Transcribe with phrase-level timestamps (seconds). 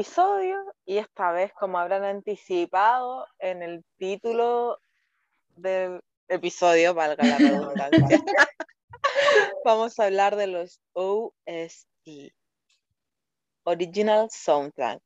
[0.00, 0.56] episodio
[0.86, 4.80] y esta vez, como habrán anticipado en el título
[5.56, 8.18] del episodio, valga la redundancia,
[9.64, 12.32] vamos a hablar de los OST,
[13.64, 15.02] Original Soundtrack.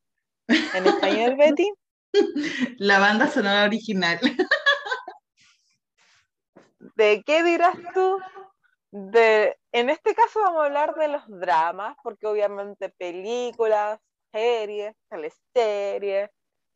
[0.47, 1.69] ¿En español, Betty?
[2.77, 4.17] La banda sonora original.
[6.95, 8.17] ¿De qué dirás tú?
[8.91, 13.99] De, en este caso vamos a hablar de los dramas, porque obviamente películas,
[14.35, 14.93] series,
[15.53, 16.29] series,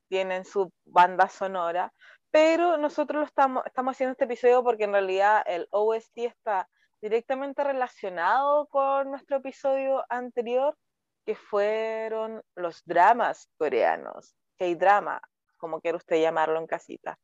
[0.08, 1.92] tienen su banda sonora,
[2.32, 6.70] pero nosotros estamos haciendo este episodio porque en realidad el OST está
[7.02, 10.78] directamente relacionado con nuestro episodio anterior,
[11.26, 15.22] que fueron los dramas coreanos, K-drama,
[15.58, 17.18] como quiera usted llamarlo en casita.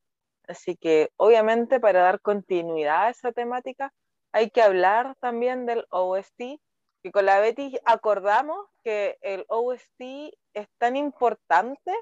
[0.47, 3.93] Así que obviamente para dar continuidad a esa temática
[4.33, 6.59] hay que hablar también del OST,
[7.05, 11.93] que con la Betty acordamos que el OST es tan importante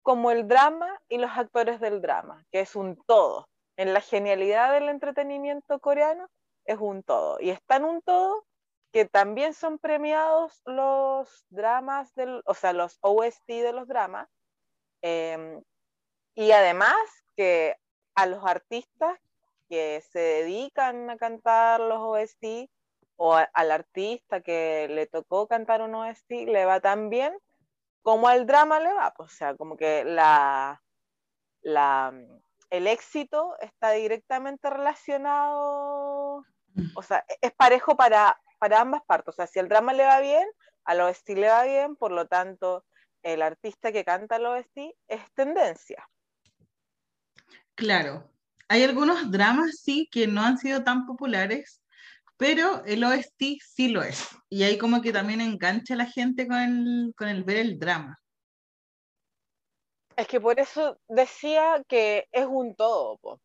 [0.00, 3.46] como el drama y los actores del drama, que es un todo.
[3.76, 6.30] En la genialidad del entretenimiento coreano
[6.64, 7.38] es un todo.
[7.40, 8.46] Y es tan un todo
[8.90, 14.30] que también son premiados los dramas, del, o sea, los OST de los dramas.
[15.02, 15.62] Em,
[16.34, 16.96] y además
[17.36, 17.76] que
[18.14, 19.20] a los artistas
[19.68, 22.70] que se dedican a cantar los OST
[23.20, 27.36] o al artista que le tocó cantar un OST le va tan bien
[28.02, 29.12] como al drama le va.
[29.18, 30.82] O sea, como que la,
[31.62, 32.14] la,
[32.70, 36.44] el éxito está directamente relacionado,
[36.94, 39.34] o sea, es parejo para, para ambas partes.
[39.34, 40.48] O sea, si el drama le va bien,
[40.84, 42.84] al OST le va bien, por lo tanto,
[43.22, 46.08] el artista que canta el OST es tendencia.
[47.74, 48.30] Claro,
[48.68, 51.82] hay algunos dramas, sí, que no han sido tan populares,
[52.38, 54.28] pero el OST sí lo es.
[54.48, 57.78] Y ahí como que también engancha a la gente con el, con el ver el
[57.78, 58.16] drama.
[60.16, 63.40] Es que por eso decía que es un todo,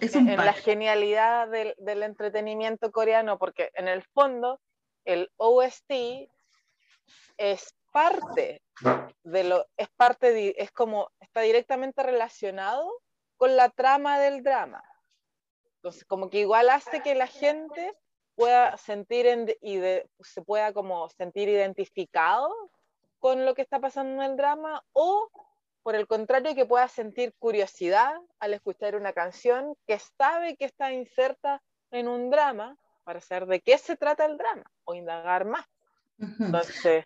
[0.00, 4.60] Es un en la genialidad del, del, entretenimiento coreano, porque en el fondo
[5.04, 6.28] el OST
[7.38, 8.62] es parte
[9.22, 12.88] de lo, es parte, de, es como, está directamente relacionado
[13.36, 14.82] con la trama del drama.
[15.78, 17.94] Entonces, como que igual hace que la gente
[18.34, 19.26] pueda sentir
[19.62, 19.80] y
[20.20, 22.52] se pueda como sentir identificado
[23.18, 25.28] con lo que está pasando en el drama o
[25.82, 30.92] por el contrario que pueda sentir curiosidad al escuchar una canción que sabe que está
[30.92, 35.64] inserta en un drama para saber de qué se trata el drama o indagar más.
[36.18, 37.04] Entonces,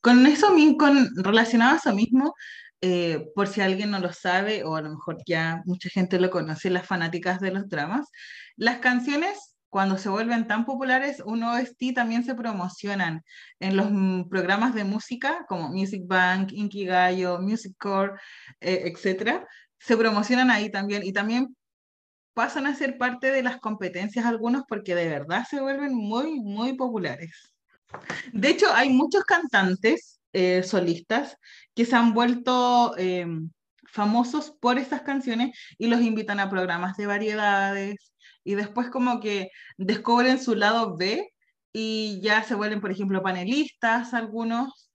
[0.00, 0.48] con eso
[0.78, 2.34] con, relacionado a eso mismo,
[2.80, 6.30] eh, por si alguien no lo sabe, o a lo mejor ya mucha gente lo
[6.30, 8.08] conoce, las fanáticas de los dramas,
[8.56, 13.22] las canciones cuando se vuelven tan populares, un OST también se promocionan
[13.60, 18.12] en los mm, programas de música como Music Bank, Inkigayo, Music Core,
[18.60, 19.44] eh, etc.
[19.78, 21.54] Se promocionan ahí también y también
[22.32, 26.74] pasan a ser parte de las competencias algunos porque de verdad se vuelven muy, muy
[26.74, 27.52] populares.
[28.32, 31.36] De hecho, hay muchos cantantes eh, solistas
[31.74, 33.26] que se han vuelto eh,
[33.88, 38.12] famosos por estas canciones y los invitan a programas de variedades
[38.44, 41.28] y después como que descubren su lado B
[41.72, 44.92] y ya se vuelven, por ejemplo, panelistas algunos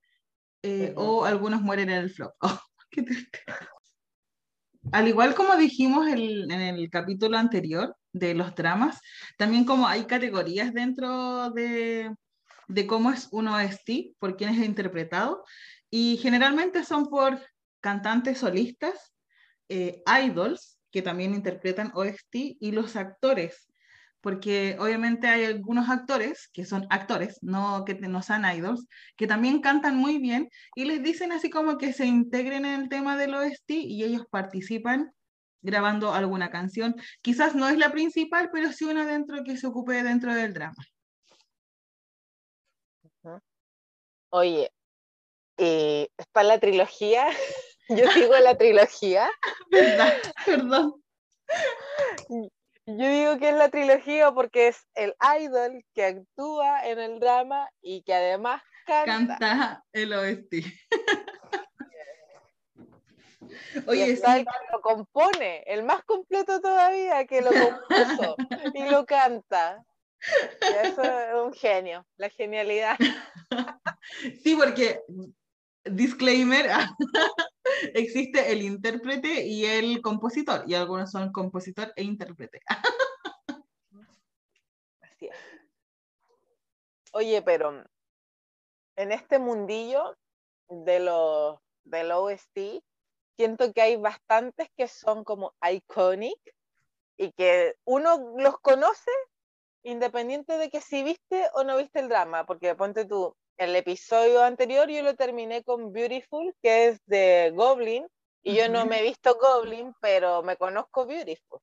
[0.62, 2.34] eh, o algunos mueren en el flop.
[4.86, 9.02] Oh, Al igual como dijimos en el capítulo anterior de los dramas,
[9.38, 12.14] también como hay categorías dentro de,
[12.68, 15.44] de cómo es un OST, por quién es interpretado,
[15.90, 17.40] y generalmente son por
[17.82, 19.14] cantantes solistas,
[19.70, 23.68] eh, idols, que también interpretan OST, y los actores,
[24.24, 28.88] porque obviamente hay algunos actores que son actores, no que no sean idols,
[29.18, 32.90] que también cantan muy bien y les dicen así como que se integren en el
[32.90, 35.12] tema del OST y ellos participan
[35.62, 36.96] grabando alguna canción.
[37.22, 40.86] Quizás no es la principal, pero sí una dentro que se ocupe dentro del drama.
[44.36, 44.72] Oye,
[45.58, 47.28] eh, está la trilogía.
[47.90, 49.30] Yo sigo la trilogía.
[49.72, 50.12] ¿Verdad?
[50.44, 51.04] Perdón.
[52.88, 57.70] Yo digo que es la trilogía porque es el idol que actúa en el drama
[57.80, 59.38] y que además canta.
[59.38, 60.66] Canta el OST.
[63.88, 68.36] Oye, y está el que lo compone, el más completo todavía, que lo compuso
[68.74, 69.86] y lo canta.
[70.84, 72.98] Eso es un genio, la genialidad.
[74.44, 75.02] Sí, porque,
[75.86, 76.70] disclaimer,
[77.94, 82.60] existe el intérprete y el compositor, y algunos son compositor e intérprete.
[85.02, 85.38] Así es.
[87.14, 87.86] Oye, pero
[88.98, 90.18] en este mundillo
[90.68, 92.84] de los del OST,
[93.36, 96.40] siento que hay bastantes que son como iconic
[97.18, 99.12] y que uno los conoce
[99.84, 104.44] independiente de que si viste o no viste el drama, porque ponte tú, el episodio
[104.44, 108.08] anterior yo lo terminé con Beautiful, que es de Goblin,
[108.42, 111.60] y yo no me he visto Goblin, pero me conozco Beautiful.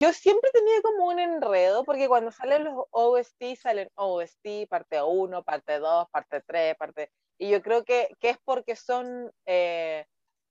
[0.00, 5.42] Yo siempre tenía como un enredo, porque cuando salen los OST, salen OST, parte 1,
[5.44, 7.10] parte 2, parte 3, parte...
[7.38, 10.04] Y yo creo que, que es porque son eh,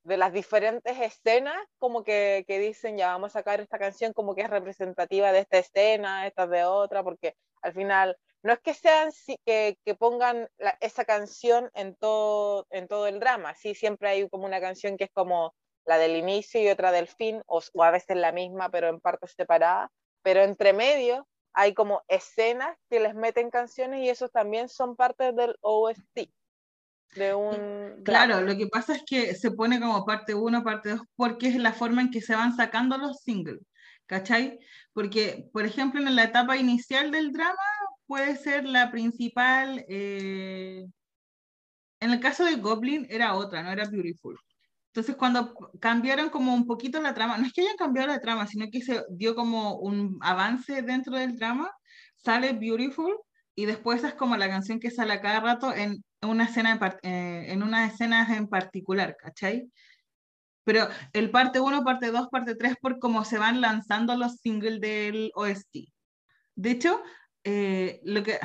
[0.04, 4.36] de las diferentes escenas, como que, que, dicen, ya vamos a sacar esta canción como
[4.36, 8.74] que es representativa de esta escena, esta de otra, porque al final no es que
[8.74, 9.12] sean
[9.46, 10.50] que, que pongan
[10.82, 15.06] esa canción en todo, en todo el drama, sí, siempre hay como una canción que
[15.06, 15.56] es como
[15.86, 19.00] la del inicio y otra del fin, o, o a veces la misma, pero en
[19.00, 19.90] partes separadas,
[20.22, 25.32] pero entre medio hay como escenas que les meten canciones y esos también son parte
[25.32, 26.30] del OST
[27.16, 28.04] de un...
[28.04, 31.56] Claro, lo que pasa es que se pone como parte 1, parte 2, porque es
[31.56, 33.62] la forma en que se van sacando los singles,
[34.06, 34.60] ¿cachai?
[34.94, 37.56] Porque, por ejemplo, en la etapa inicial del drama
[38.06, 39.86] puede ser la principal...
[39.88, 40.86] Eh,
[42.00, 44.38] en el caso de Goblin era otra, no era Beautiful.
[44.88, 48.46] Entonces, cuando cambiaron como un poquito la trama, no es que hayan cambiado la trama,
[48.46, 51.72] sino que se dio como un avance dentro del drama,
[52.16, 53.16] sale Beautiful
[53.56, 57.12] y después es como la canción que sale a cada rato en una escena en,
[57.12, 59.70] eh, en una escena en particular, ¿cachai?
[60.64, 64.80] Pero el parte 1, parte 2, parte 3, por cómo se van lanzando los singles
[64.80, 65.90] del OST.
[66.56, 67.02] De hecho,
[67.44, 68.40] eh, lo, que,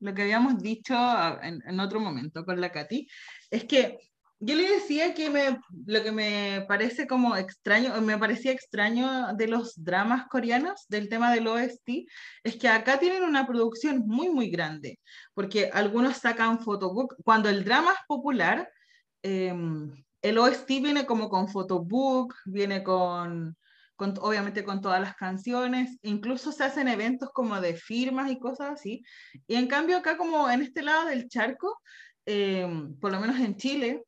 [0.00, 0.94] lo que habíamos dicho
[1.42, 3.08] en, en, otro momento con la Katy,
[3.50, 3.98] es que
[4.44, 9.48] yo le decía que me, lo que me parece como extraño, me parecía extraño de
[9.48, 12.06] los dramas coreanos, del tema del OST,
[12.42, 15.00] es que acá tienen una producción muy, muy grande,
[15.32, 18.70] porque algunos sacan photobook, cuando el drama es popular,
[19.22, 23.56] em, el OST viene como con photobook, viene con,
[23.96, 28.72] con, obviamente con todas las canciones, incluso se hacen eventos como de firmas y cosas
[28.72, 29.02] así,
[29.46, 31.80] y en cambio acá como en este lado del charco,
[32.26, 34.02] em, por lo menos en Chile,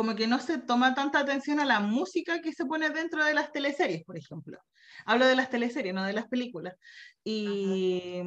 [0.00, 3.34] como que no se toma tanta atención a la música que se pone dentro de
[3.34, 4.58] las teleseries, por ejemplo.
[5.04, 6.74] Hablo de las teleseries, no de las películas.
[7.22, 8.22] Y,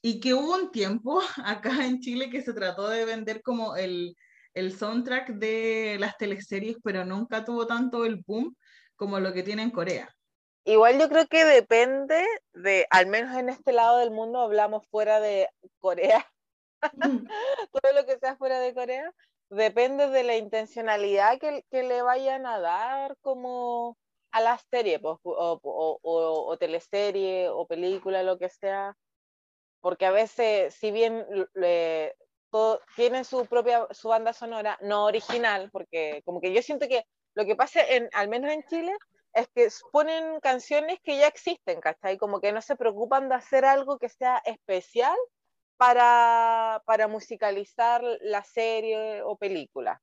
[0.00, 4.14] y que hubo un tiempo acá en Chile que se trató de vender como el,
[4.54, 8.54] el soundtrack de las teleseries, pero nunca tuvo tanto el boom
[8.94, 10.08] como lo que tiene en Corea.
[10.62, 15.18] Igual yo creo que depende de, al menos en este lado del mundo hablamos fuera
[15.18, 15.48] de
[15.80, 16.24] Corea,
[17.72, 19.12] todo lo que sea fuera de Corea,
[19.50, 23.96] depende de la intencionalidad que, que le vayan a dar como
[24.30, 28.94] a la serie, pues, o, o, o, teleserie, o película, lo que sea,
[29.80, 31.24] porque a veces, si bien
[31.54, 32.14] le,
[32.50, 37.04] todo, tienen su propia, su banda sonora, no original, porque como que yo siento que
[37.34, 38.92] lo que pasa, en, al menos en Chile,
[39.32, 42.18] es que ponen canciones que ya existen, ¿cachai?
[42.18, 45.16] Como que no se preocupan de hacer algo que sea especial
[45.78, 50.02] para, para musicalizar la serie o película.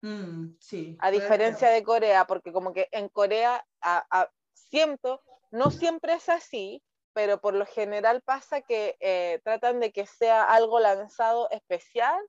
[0.00, 5.20] Mm, sí, a diferencia de Corea, porque como que en Corea a, siento,
[5.50, 6.82] no siempre es así,
[7.12, 12.20] pero por lo general pasa que eh, tratan de que sea algo lanzado especial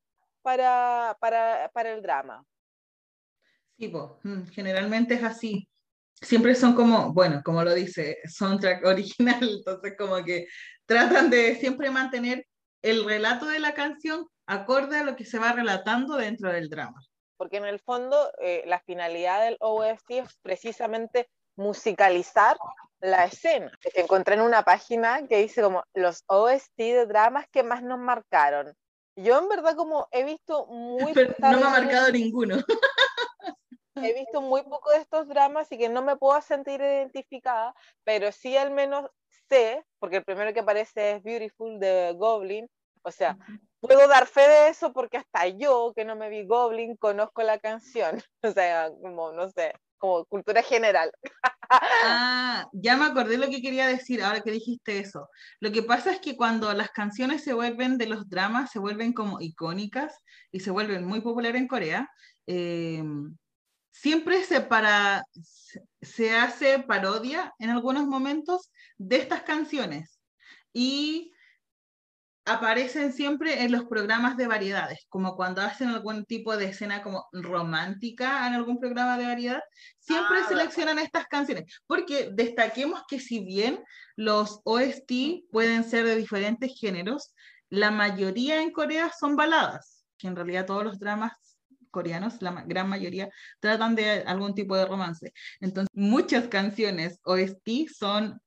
[0.42, 2.44] para, para, para el drama.
[3.78, 5.70] Sí, pues, generalmente es así.
[6.16, 10.48] Siempre son como, bueno, como lo dice, soundtrack original, entonces como que
[10.88, 12.48] tratan de siempre mantener
[12.82, 17.00] el relato de la canción acorde a lo que se va relatando dentro del drama.
[17.38, 22.58] Porque en el fondo eh, la finalidad del OST es precisamente musicalizar
[23.00, 23.72] la escena.
[23.96, 28.74] Encontré en una página que dice como los OST de dramas que más nos marcaron.
[29.16, 31.14] Yo en verdad como he visto muy...
[31.40, 32.58] no me ha marcado ninguno.
[34.04, 38.32] he visto muy poco de estos dramas y que no me puedo sentir identificada, pero
[38.32, 39.10] sí al menos
[39.50, 42.70] sé, porque el primero que aparece es Beautiful de Goblin,
[43.02, 43.38] o sea,
[43.80, 47.60] puedo dar fe de eso porque hasta yo, que no me vi Goblin, conozco la
[47.60, 51.12] canción, o sea, como, no sé, como cultura general.
[51.72, 55.30] Ah, ya me acordé lo que quería decir ahora que dijiste eso.
[55.60, 59.14] Lo que pasa es que cuando las canciones se vuelven de los dramas, se vuelven
[59.14, 60.16] como icónicas
[60.52, 62.10] y se vuelven muy populares en Corea,
[62.48, 63.04] eh,
[63.92, 65.26] siempre se, para,
[66.02, 70.20] se hace parodia en algunos momentos de estas canciones.
[70.74, 71.34] Y
[72.50, 77.28] aparecen siempre en los programas de variedades, como cuando hacen algún tipo de escena como
[77.32, 79.62] romántica en algún programa de variedad,
[80.00, 83.84] siempre Ah, seleccionan estas canciones, porque destaquemos que si bien
[84.16, 85.12] los OST
[85.52, 87.34] pueden ser de diferentes géneros,
[87.70, 91.34] la mayoría en Corea son baladas, que en realidad todos los dramas
[91.90, 93.30] coreanos, la gran mayoría,
[93.60, 95.34] tratan de algún tipo de romance.
[95.60, 98.40] Entonces, muchas canciones OST son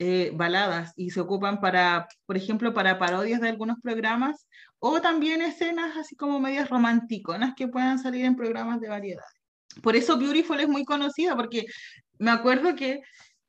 [0.00, 4.46] eh, baladas y se ocupan para, por ejemplo, para parodias de algunos programas
[4.78, 9.24] o también escenas así como medias romanticonas que puedan salir en programas de variedad.
[9.82, 11.66] Por eso Beautiful es muy conocida, porque
[12.18, 13.02] me acuerdo que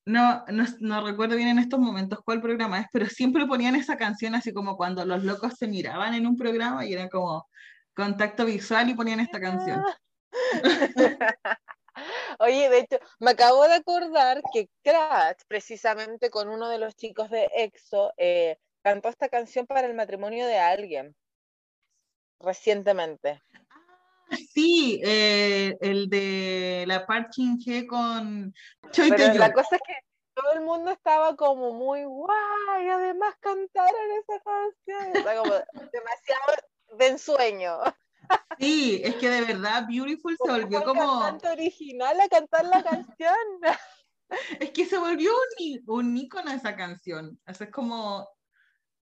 [0.05, 3.97] no, no, no recuerdo bien en estos momentos cuál programa es, pero siempre ponían esa
[3.97, 7.47] canción así como cuando los locos se miraban en un programa y era como
[7.99, 9.83] contacto visual y ponían esta canción.
[12.39, 17.29] Oye, de hecho, me acabo de acordar que Crash, precisamente con uno de los chicos
[17.29, 21.15] de EXO, eh, cantó esta canción para el matrimonio de alguien
[22.39, 23.41] recientemente.
[24.53, 28.53] Sí, eh, el de la Park Shin-hye con
[28.91, 29.95] Choi Pero la cosa es que
[30.35, 35.17] todo el mundo estaba como muy guay, además cantaron esa canción.
[35.17, 35.53] O sea, como
[35.91, 36.45] demasiado
[36.97, 37.77] de ensueño.
[38.59, 43.35] Sí, es que de verdad Beautiful se volvió como, cantante original a cantar la canción.
[44.59, 47.39] es que se volvió un, un ícono esa canción.
[47.47, 48.27] O sea, es como,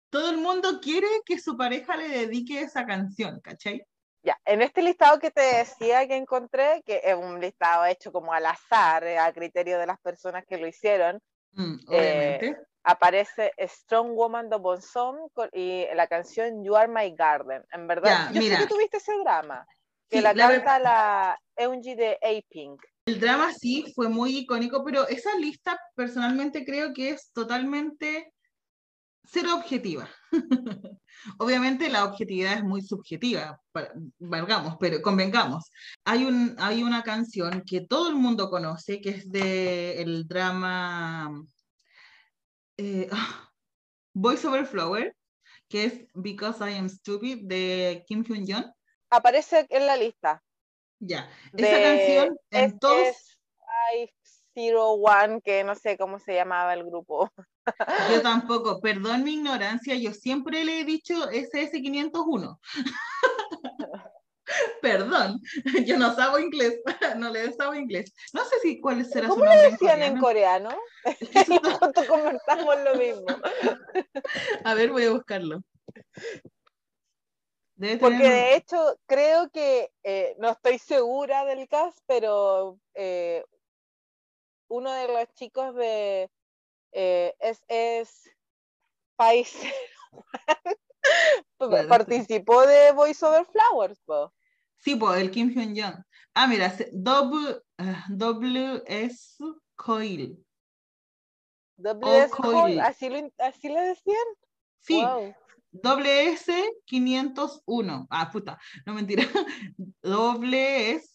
[0.09, 3.85] todo el mundo quiere que su pareja le dedique esa canción, ¿cachai?
[4.23, 8.33] Ya, en este listado que te decía que encontré, que es un listado hecho como
[8.33, 11.21] al azar, eh, a criterio de las personas que lo hicieron,
[11.53, 12.57] Mm, Eh, obviamente.
[12.83, 17.63] Aparece Strong Woman de Bonsom con- y la canción You Are My Garden.
[17.71, 18.57] En verdad, Ya, yo mira.
[18.57, 19.65] sé que tuviste ese drama,
[20.09, 22.81] que Sí, la la canta la Eunji de A-Pink.
[23.05, 28.33] El drama sí fue muy icónico, pero esa lista personalmente creo que es totalmente
[29.25, 30.07] cero objetiva.
[31.37, 33.59] Obviamente la objetividad es muy subjetiva,
[34.19, 35.69] valgamos, pero convengamos.
[36.05, 41.31] Hay, un, hay una canción que todo el mundo conoce, que es de el drama
[42.77, 43.09] eh,
[44.13, 45.15] Voice Over Flower,
[45.69, 48.71] que es Because I Am Stupid de Kim Hyun Jong.
[49.09, 50.43] Aparece en la lista.
[50.99, 53.37] Ya, De esa canción en todos...
[54.55, 57.29] S01, que no sé cómo se llamaba el grupo.
[58.11, 62.59] Yo tampoco, perdón mi ignorancia, yo siempre le he dicho SS501.
[64.81, 65.39] perdón,
[65.87, 66.81] yo no sabo inglés,
[67.17, 68.13] no le sabo inglés.
[68.33, 70.69] No sé si cuál será su ¿Cómo nombre le en decían en coreano.
[71.63, 73.25] Nosotros conversamos lo mismo.
[74.63, 75.61] A ver, voy a buscarlo.
[77.75, 83.43] Debe Porque tener- de hecho creo que, eh, no estoy segura del cast, pero eh,
[84.67, 86.29] uno de los chicos de
[86.91, 88.29] eh, es, es
[89.15, 89.55] País
[91.57, 94.33] Puede participó de Voice Over Flowers, po.
[94.77, 96.03] Sí, pues el Kim Hyun Jong.
[96.33, 99.37] Ah, mira, se- W, ah, WS
[99.75, 100.37] Coil.
[101.77, 102.79] WS Coil.
[102.81, 104.25] Así, lo, así le decían.
[104.81, 105.33] Sí, Wow.
[105.71, 108.07] WS501.
[108.09, 109.23] Ah, puta, no mentira.
[110.03, 111.09] WS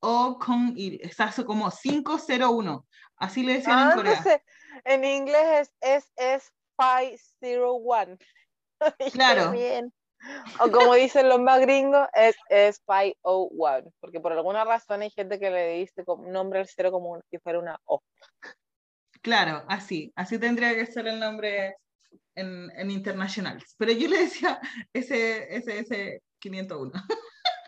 [0.00, 0.96] O con I.
[1.02, 2.86] Exacto, como 501.
[3.16, 4.12] Así le decían Ah, en Corea.
[4.18, 4.40] entonces,
[4.84, 8.16] en inglés es, es, es 501.
[8.98, 9.50] Qué Claro.
[9.52, 9.92] bien.
[10.60, 13.90] O como dicen los más gringos, es, es 501.
[14.00, 17.38] Porque por alguna razón hay gente que le dice como nombre al cero como si
[17.38, 18.02] fuera una O.
[19.20, 20.12] Claro, así.
[20.16, 21.76] Así tendría que ser el nombre
[22.34, 23.74] en, en internacionales.
[23.78, 24.60] Pero yo le decía
[24.92, 26.92] ese, ese, ese 501.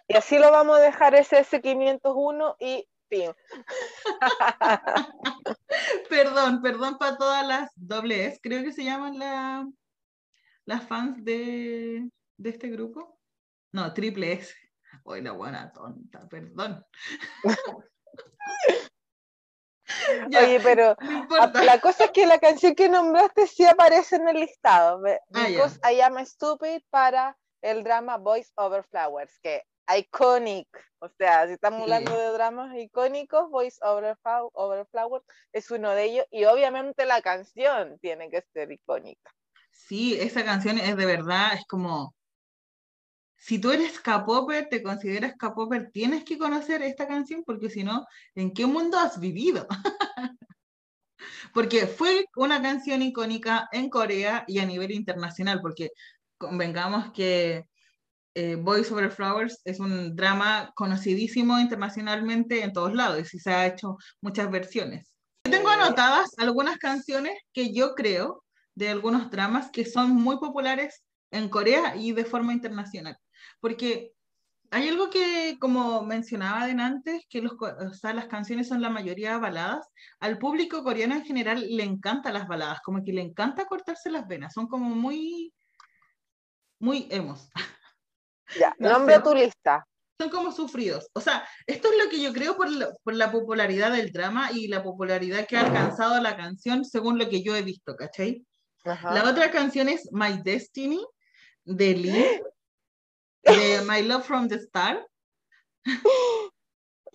[0.09, 2.87] Y así lo vamos a dejar ese 501 y
[6.09, 9.67] perdón, perdón para todas las doble S, creo que se llaman la,
[10.65, 13.19] las fans de, de este grupo.
[13.73, 14.55] No, triple S.
[15.05, 16.85] Hoy la buena tonta, perdón.
[20.29, 21.63] Ya, Oye, pero no a- importa.
[21.65, 25.01] la cosa es que la canción que nombraste sí aparece en el listado.
[25.33, 25.47] Ah.
[25.47, 29.63] Because I Am Stupid para el drama Voice Over Flowers, que
[29.97, 30.69] iconic.
[30.99, 31.83] O sea, si estamos Sí.
[31.85, 34.17] hablando de dramas icónicos, Voice Over,
[34.53, 36.27] Over Flowers es uno de ellos.
[36.31, 39.33] Y obviamente la canción tiene que ser icónica.
[39.71, 42.15] Sí, esa canción es de verdad, es como,
[43.37, 48.07] si tú eres K-popper, te consideras K-popper, tienes que conocer esta canción porque si no,
[48.35, 49.67] ¿en qué mundo has vivido?
[51.53, 55.91] porque fue una canción icónica en Corea y a nivel internacional, porque
[56.39, 57.69] convengamos que
[58.39, 63.67] eh, Boys Over Flowers es un drama conocidísimo internacionalmente en todos lados y se ha
[63.67, 65.11] hecho muchas versiones.
[65.47, 71.03] Yo tengo anotadas algunas canciones que yo creo de algunos dramas que son muy populares
[71.31, 73.17] en Corea y de forma internacional.
[73.59, 74.13] Porque
[74.71, 79.39] hay algo que, como mencionaba antes, que los, o sea, las canciones son la mayoría
[79.39, 79.89] baladas.
[80.21, 84.29] Al público coreano en general le encantan las baladas, como que le encanta cortarse las
[84.29, 84.53] venas.
[84.53, 85.55] Son como muy,
[86.79, 87.49] muy emos.
[88.59, 89.87] Ya, nombre tu lista.
[90.19, 91.11] Son como sufridos.
[91.13, 94.51] O sea, esto es lo que yo creo por la, por la popularidad del drama
[94.53, 98.47] y la popularidad que ha alcanzado la canción según lo que yo he visto, ¿cachai?
[98.85, 101.05] La otra canción es My Destiny
[101.65, 102.41] de Lee
[103.43, 105.07] de My Love from the Star.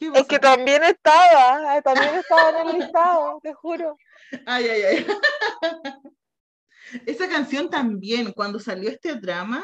[0.02, 3.96] Es que también estaba, eh, también estaba en el listado, te juro.
[4.48, 5.08] Ay, ay, ay.
[7.06, 9.64] Esa canción también, cuando salió este drama,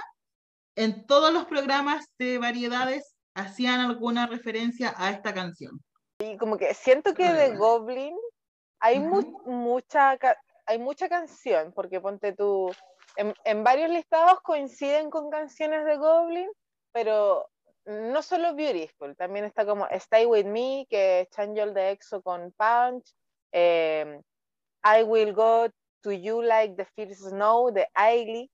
[0.77, 5.79] en todos los programas de variedades hacían alguna referencia a esta canción.
[6.19, 8.15] Y como que siento que de Goblin
[8.79, 10.17] hay mucha
[10.67, 12.69] hay mucha canción, porque ponte tú,
[13.15, 16.49] en, varios listados coinciden con canciones de Goblin,
[16.91, 17.49] pero
[17.85, 22.51] no solo Beautiful, también está como Stay With Me, que es Changel de EXO con
[22.51, 23.15] Punch,
[23.53, 24.21] em,
[24.83, 25.69] I Will Go
[26.01, 28.51] To You Like the First Snow de Ailey.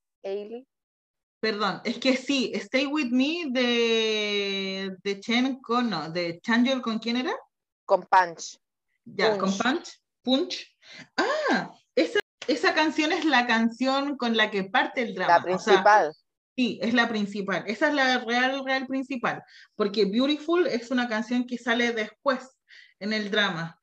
[1.44, 7.00] Perdón, es que sí, Stay With Me de, de Chen con, no, de Changel con
[7.00, 7.36] quién era?
[7.84, 8.58] Con Punch.
[9.04, 10.00] Ya, con Punch.
[10.22, 10.74] Punch.
[11.18, 15.40] Ah, esa, esa canción es la canción con la que parte el drama.
[15.40, 16.14] La principal.
[16.56, 17.66] sí, es la principal.
[17.68, 19.44] Esa es la real, real principal.
[19.76, 22.56] Porque Beautiful es una canción que sale después
[23.00, 23.83] en el drama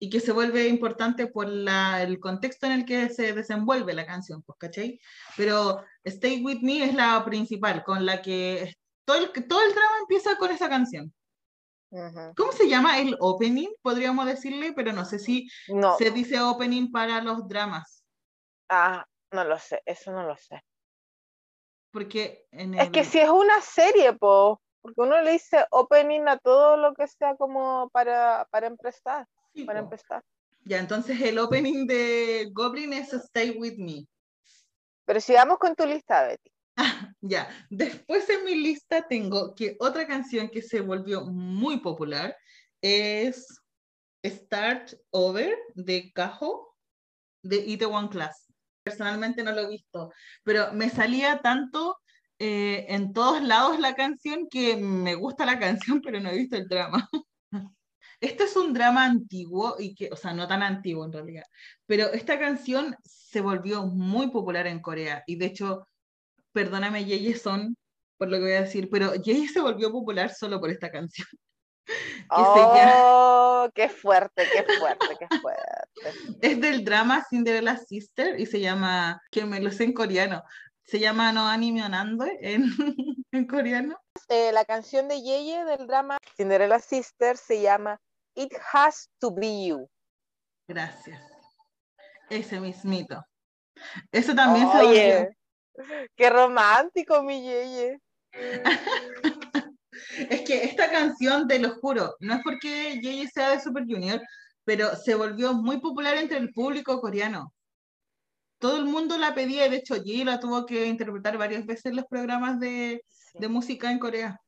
[0.00, 4.06] y que se vuelve importante por la, el contexto en el que se desenvuelve la
[4.06, 5.00] canción, pues, ¿cachai?
[5.36, 8.74] Pero Stay With Me es la principal, con la que
[9.04, 11.12] todo el, todo el drama empieza con esa canción.
[12.36, 13.68] ¿Cómo se llama el opening?
[13.80, 15.48] Podríamos decirle, pero no sé si
[15.98, 18.04] se dice opening para los dramas.
[18.68, 20.62] Ah, no lo sé, eso no lo sé.
[21.90, 26.76] Porque Es que si es una serie, po, porque uno le dice opening a todo
[26.76, 29.26] lo que sea como para, para empezar.
[29.64, 30.22] Para empezar.
[30.64, 34.06] Ya, entonces el opening de Goblin es Stay With Me.
[35.04, 36.50] Pero sigamos con tu lista, Betty.
[37.20, 42.36] ya, después en mi lista tengo que otra canción que se volvió muy popular
[42.82, 43.46] es
[44.24, 46.76] Start Over de Cajo
[47.42, 48.52] de One Class.
[48.82, 50.12] Personalmente no lo he visto,
[50.44, 51.98] pero me salía tanto
[52.38, 56.56] eh, en todos lados la canción que me gusta la canción, pero no he visto
[56.56, 57.08] el drama.
[58.20, 61.44] Este es un drama antiguo y que, o sea, no tan antiguo en realidad,
[61.86, 65.86] pero esta canción se volvió muy popular en Corea y de hecho
[66.52, 67.76] perdóname Yeye Son
[68.18, 71.28] por lo que voy a decir, pero Yeye se volvió popular solo por esta canción.
[72.30, 76.36] oh, qué fuerte, qué fuerte, qué fuerte.
[76.42, 80.42] Es del drama Cinderella Sister y se llama, que me lo sé en coreano,
[80.82, 82.64] se llama No Anime Onando en,
[83.32, 83.98] en coreano.
[84.28, 88.00] Eh, la canción de Yeye del drama Cinderella Sister se llama
[88.38, 89.90] It Has to Be You.
[90.68, 91.20] Gracias.
[92.30, 93.20] Ese mismito.
[94.12, 95.28] Eso también se volvió
[96.16, 97.98] Qué romántico, mi Yeye.
[100.30, 104.20] es que esta canción, te lo juro, no es porque Yeye sea de Super Junior,
[104.64, 107.52] pero se volvió muy popular entre el público coreano.
[108.60, 111.96] Todo el mundo la pedía de hecho Yeye la tuvo que interpretar varias veces en
[111.96, 113.02] los programas de,
[113.34, 114.40] de música en Corea.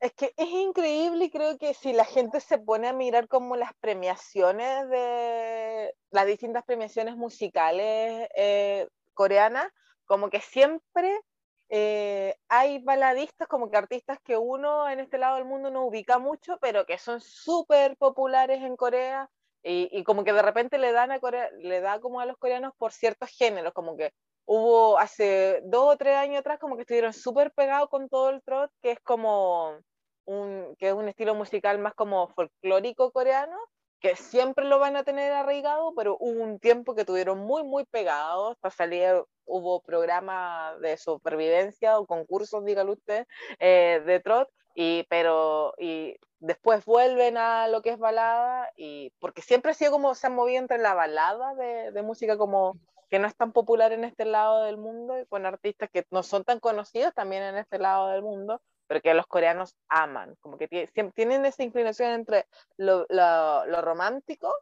[0.00, 3.56] Es que es increíble y creo que si la gente se pone a mirar como
[3.56, 9.66] las premiaciones de las distintas premiaciones musicales eh, coreanas,
[10.04, 11.18] como que siempre
[11.70, 16.18] eh, hay baladistas, como que artistas que uno en este lado del mundo no ubica
[16.18, 19.30] mucho, pero que son súper populares en Corea
[19.68, 22.72] y, como que de repente le dan a Corea, le da como a los coreanos
[22.78, 24.12] por ciertos géneros, como que
[24.46, 28.42] hubo hace dos o tres años atrás como que estuvieron súper pegados con todo el
[28.42, 29.76] trot, que es como
[30.24, 33.56] un, que es un estilo musical más como folclórico coreano,
[34.00, 37.84] que siempre lo van a tener arraigado, pero hubo un tiempo que tuvieron muy, muy
[37.84, 43.26] pegados, hasta salir, hubo programas de supervivencia o concursos, dígalo usted,
[43.58, 49.42] eh, de trot, y, pero, y después vuelven a lo que es balada, y porque
[49.42, 53.18] siempre ha sido como se han movido entre la balada de, de música como que
[53.18, 56.44] no es tan popular en este lado del mundo, y con artistas que no son
[56.44, 60.68] tan conocidos también en este lado del mundo, pero que los coreanos aman, como que
[61.14, 64.52] tienen esa inclinación entre lo, lo, romántico,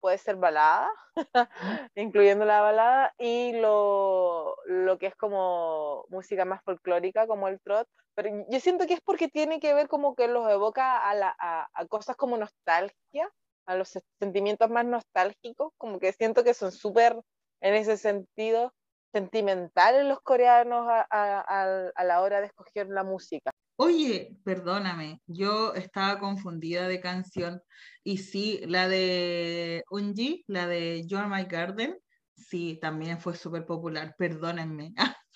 [0.00, 0.90] puede ser balada,
[1.94, 7.88] incluyendo la balada, y lo, lo, que es como música más folclórica, como el trot,
[8.14, 11.34] pero yo siento que es porque tiene que ver como que los evoca a, la,
[11.38, 13.30] a, a cosas como nostalgia,
[13.66, 17.16] a los sentimientos más nostálgicos, como que siento que son súper
[17.60, 18.72] en ese sentido
[19.12, 23.50] sentimental en los coreanos a, la hora de escoger la música.
[23.76, 27.62] Oye, perdóname, yo estaba confundida de canción
[28.04, 31.98] y sí, la de Unji, la de You Are My Garden,
[32.36, 34.92] sí, también fue súper popular, perdónenme.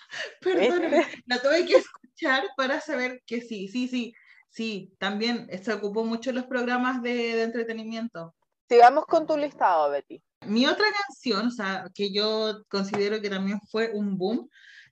[0.41, 4.13] perdónenme, la tuve que escuchar para saber que sí, sí, sí,
[4.47, 8.35] sí, también se ocupó mucho en los programas de, de entretenimiento.
[8.67, 10.21] Sigamos con tu listado, Betty.
[10.41, 14.49] Mi otra canción, o sea, que yo considero que también fue un boom,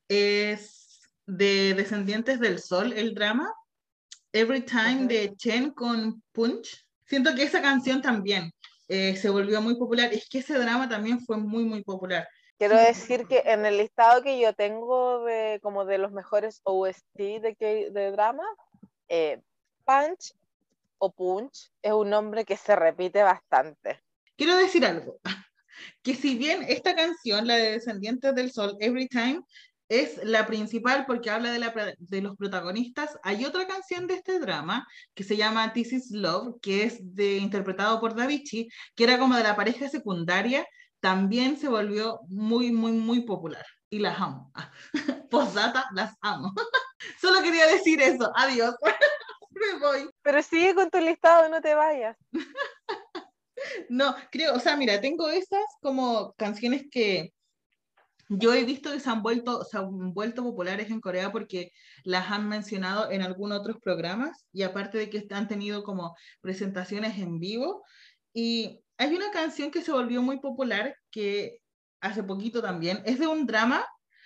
[0.07, 3.51] es de Descendientes del Sol, el drama,
[4.31, 6.86] Every Time de Chen con Punch.
[7.05, 8.51] Siento que esa canción también
[8.88, 10.12] eh, se volvió muy popular.
[10.13, 12.27] Es que ese drama también fue muy, muy popular.
[12.57, 17.17] Quiero decir que en el listado que yo tengo de como de los mejores OST
[17.17, 18.43] de, de drama,
[19.07, 19.41] eh,
[19.86, 20.33] Punch
[21.03, 24.01] o Punch es un nombre que se repite bastante.
[24.37, 25.19] Quiero decir algo,
[26.01, 29.41] que si bien esta canción, la de Descendientes del Sol, Every Time,
[29.89, 33.17] es la principal porque habla de, la, de, los protagonistas.
[33.21, 37.37] Hay otra canción de este drama que se llama This is Love, que es de,
[37.37, 40.65] interpretado por Davichi, que era como de la pareja secundaria,
[41.01, 43.65] también se volvió muy, muy, muy popular.
[43.89, 44.53] Y las amo.
[45.29, 46.53] Postdata, las amo.
[47.21, 48.31] Solo quería decir eso.
[48.35, 48.73] Adiós.
[49.53, 50.09] Me voy.
[50.21, 52.17] Pero sigue con tu listado, no te vayas.
[53.89, 57.33] no, creo, o sea, mira, tengo esas como canciones que
[58.29, 61.71] yo he visto que se han vuelto, se han vuelto populares en Corea porque
[62.03, 67.17] las han mencionado en algunos otros programas y aparte de que han tenido como presentaciones
[67.19, 67.83] en vivo.
[68.33, 71.59] Y hay una canción que se volvió muy popular que
[72.01, 73.85] hace poquito también, es de un drama,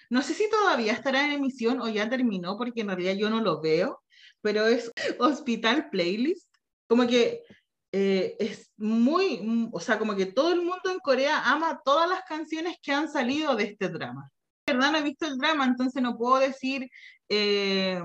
[0.10, 3.42] no sé si todavía estará en emisión o ya terminó porque en realidad yo no
[3.42, 4.02] lo veo,
[4.42, 6.48] pero es Hospital Playlist.
[6.88, 7.44] Como que
[7.92, 12.10] eh, es muy, mm, o sea, como que todo el mundo en Corea ama todas
[12.10, 14.30] las canciones que han salido de este drama.
[14.66, 16.90] Verdad no he visto el drama, entonces no puedo decir
[17.30, 18.02] eh,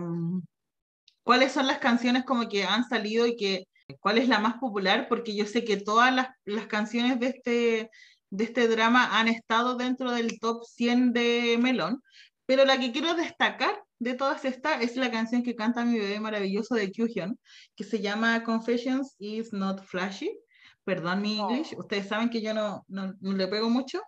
[1.22, 3.66] cuáles son las canciones como que han salido y que
[4.00, 7.90] cuál es la más popular, porque yo sé que todas las, las canciones de este,
[8.33, 12.03] de este drama han estado dentro del top 100 de Melón,
[12.47, 16.18] pero la que quiero destacar de todas estas es la canción que canta mi bebé
[16.18, 17.38] maravilloso de Kyuhyun,
[17.77, 20.35] que se llama Confessions is Not Flashy.
[20.83, 24.01] Perdón mi inglés, ustedes saben que yo no, no, le pego mucho,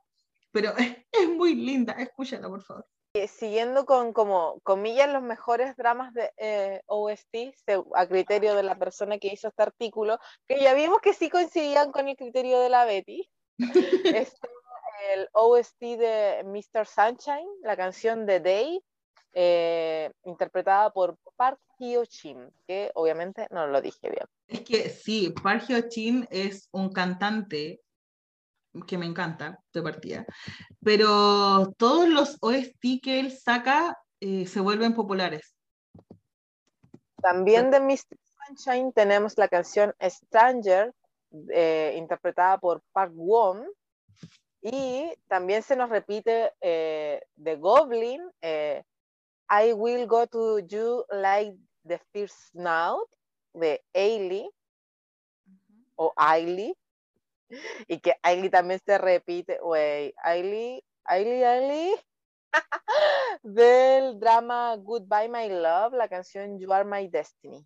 [0.50, 0.72] pero
[1.12, 2.86] es, muy linda, escúchala por favor.
[3.12, 7.54] Eh, siguiendo con, como comillas, los mejores dramas de eh, OST,
[7.94, 11.92] a criterio de la persona que hizo este artículo, que ya vimos que sí coincidían
[11.92, 13.28] con el criterio de la Betty.
[14.04, 14.48] Este,
[15.14, 16.86] el OST de Mr.
[16.86, 18.84] Sunshine, la canción de Day,
[19.32, 24.26] eh, interpretada por Park Hyo Chin, que obviamente no lo dije bien.
[24.46, 27.80] Es que sí, Park Hyo Chin es un cantante
[28.86, 30.26] que me encanta de partida,
[30.82, 35.54] pero todos los OST que él saca eh, se vuelven populares.
[37.22, 38.18] También de Mr.
[38.46, 40.92] Sunshine tenemos la canción Stranger,
[41.50, 43.66] eh, interpretada por Park Won,
[44.62, 52.52] y también se nos repite The Goblin, I Will Go to You Like the First
[52.52, 53.08] Snout
[53.52, 54.50] de Ailey
[55.96, 56.74] o Ailey
[57.86, 61.94] y que Ailey también se repite, wey, Ailey, Ailey, Ailey
[63.42, 67.64] del drama Goodbye My Love, la canción You Are My Destiny.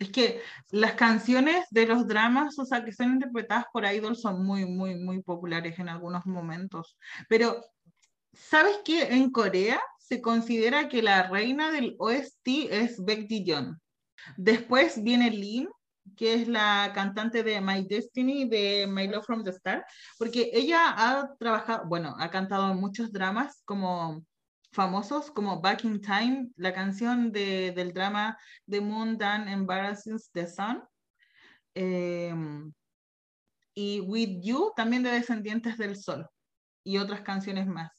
[0.00, 4.44] Es que las canciones de los dramas, o sea, que son interpretadas por idols son
[4.44, 6.96] muy, muy, muy populares en algunos momentos.
[7.28, 7.62] Pero,
[8.32, 9.14] ¿sabes qué?
[9.14, 13.78] En Corea se considera que la reina del OST es Beck Dijon.
[14.38, 15.68] Después viene Lin,
[16.16, 19.84] que es la cantante de My Destiny, de My Love from the Star,
[20.18, 24.24] porque ella ha trabajado, bueno, ha cantado muchos dramas como
[24.72, 30.46] famosos, como Back in Time, la canción de, del drama The Moon Done Embarrasses the
[30.46, 30.82] Sun,
[31.74, 32.72] em,
[33.74, 36.28] y With You, también de Descendientes del Sol,
[36.84, 37.92] y otras canciones más.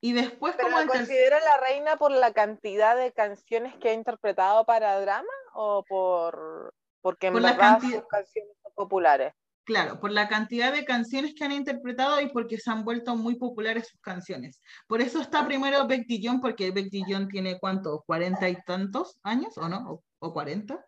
[0.00, 4.64] Y después ¿Pero la considera la reina por la cantidad de canciones que ha interpretado
[4.64, 9.32] para drama o por porque en por verdad sus canciones son populares?
[9.64, 13.36] Claro, por la cantidad de canciones que han interpretado y porque se han vuelto muy
[13.36, 14.60] populares sus canciones.
[14.88, 19.56] Por eso está primero Beck Dillon, porque Beck Dillon tiene cuánto, cuarenta y tantos años,
[19.56, 20.02] ¿o no?
[20.18, 20.84] O, cuarenta.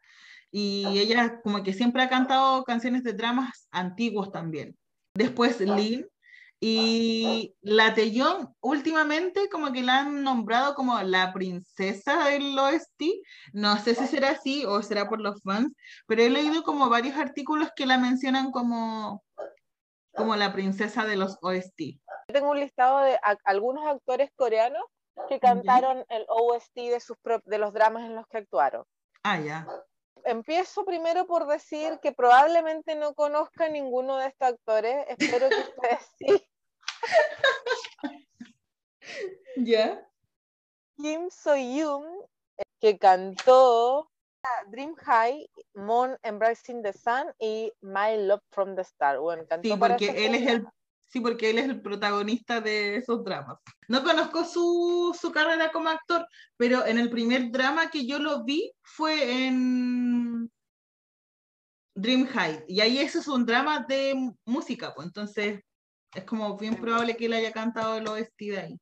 [0.51, 4.77] Y ella como que siempre ha cantado canciones de dramas antiguos también.
[5.15, 6.07] Después Lynn,
[6.67, 13.03] y la Tellón últimamente como que la han nombrado como la princesa del OST.
[13.53, 15.75] No sé si será así o será por los fans,
[16.07, 19.23] pero he leído como varios artículos que la mencionan como,
[20.15, 22.01] como la princesa de los OST.
[22.29, 24.85] tengo un listado de algunos actores coreanos
[25.29, 28.87] que cantaron el OST de, sus de los dramas en los que actuaron.
[29.23, 29.67] Ah, ya.
[30.25, 35.05] Empiezo primero por decir que probablemente no conozca ninguno de estos actores.
[35.09, 36.49] Espero que ustedes sí.
[39.57, 40.07] ¿Ya?
[40.97, 42.05] Kim So-yoon,
[42.81, 44.11] que cantó
[44.69, 49.19] Dream High, Moon Embracing the Sun y My Love from the Star.
[49.19, 50.67] Bueno, sí, porque él es el
[51.15, 53.61] Sí, porque él es el protagonista de esos dramas.
[53.87, 58.43] No conozco su, su, carrera como actor, pero en el primer drama que yo lo
[58.43, 60.51] vi fue en
[61.95, 62.65] Dream High.
[62.67, 65.63] Y ahí eso es un drama de música, pues entonces
[66.15, 68.81] es como bien probable que él haya cantado el OST de ahí.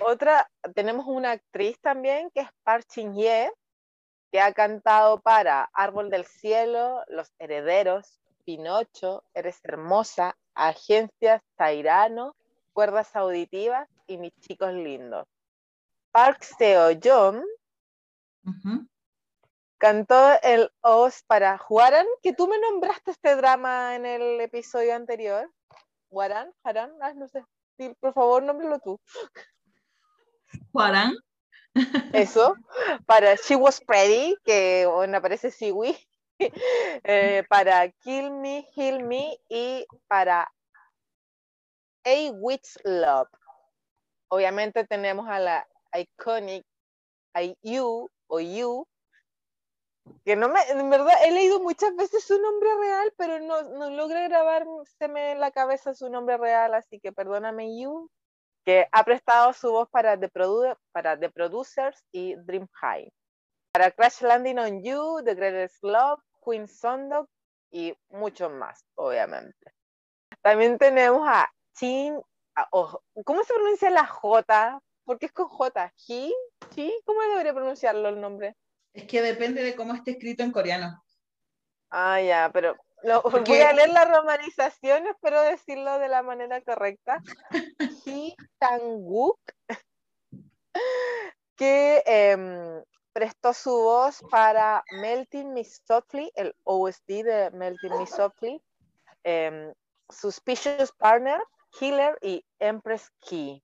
[0.00, 3.50] Otra, tenemos una actriz también que es Park Chin Ye,
[4.32, 12.34] que ha cantado para Árbol del Cielo, Los Herederos, Pinocho, Eres Hermosa, Agencias Tairano,
[12.72, 15.28] Cuerdas Auditivas y Mis Chicos Lindos.
[16.10, 17.44] Park Seo Joon
[19.78, 25.50] cantó el OS para Juaran, que tú me nombraste este drama en el episodio anterior.
[26.14, 27.44] Juaran, Juaran, no sé.
[27.98, 29.00] por favor, nómbralo tú.
[30.70, 31.12] Juaran.
[32.12, 32.54] Eso,
[33.04, 35.96] para She Was Pretty, que bueno, aparece Siwi,
[37.02, 40.42] eh, para Kill Me, Heal Me y para
[42.04, 43.28] A Witch Love.
[44.28, 46.64] Obviamente tenemos a la iconic
[47.60, 48.86] You o You,
[50.24, 53.90] que no me, en verdad he leído muchas veces su nombre real, pero no, no
[53.90, 58.10] logra grabarseme en la cabeza su nombre real, así que perdóname You,
[58.64, 60.30] que ha prestado su voz para The,
[60.92, 63.12] para The Producers y Dream High.
[63.72, 67.28] Para Crash Landing on You, The Greatest Love, Queen Sondok
[67.70, 69.72] y muchos más, obviamente.
[70.42, 72.20] También tenemos a Chin,
[73.24, 74.80] ¿cómo se pronuncia la J?
[75.04, 75.92] Porque es con J.
[75.96, 76.34] ¿Ji?
[76.74, 76.94] ¿Ji?
[77.04, 78.56] ¿Cómo debería pronunciarlo el nombre?
[78.94, 81.04] Es que depende de cómo esté escrito en coreano.
[81.90, 82.76] Ah, ya, pero
[83.46, 87.20] voy a leer la romanización, espero decirlo de la manera correcta.
[88.04, 89.40] Ji Tang-wook,
[91.56, 98.62] que em, prestó su voz para Melting Me Softly, el OST de Melting Me Softly,
[99.24, 99.72] em,
[100.08, 101.40] Suspicious Partner,
[101.78, 103.62] Killer y Empress Key.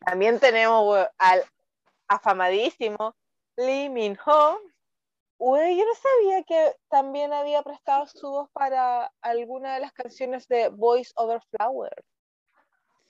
[0.00, 1.44] También tenemos al
[2.08, 3.14] afamadísimo
[3.58, 4.58] Lee Min Ho,
[5.40, 10.48] Uy, yo no sabía que también había prestado su voz para alguna de las canciones
[10.48, 12.04] de Voice Over Flowers.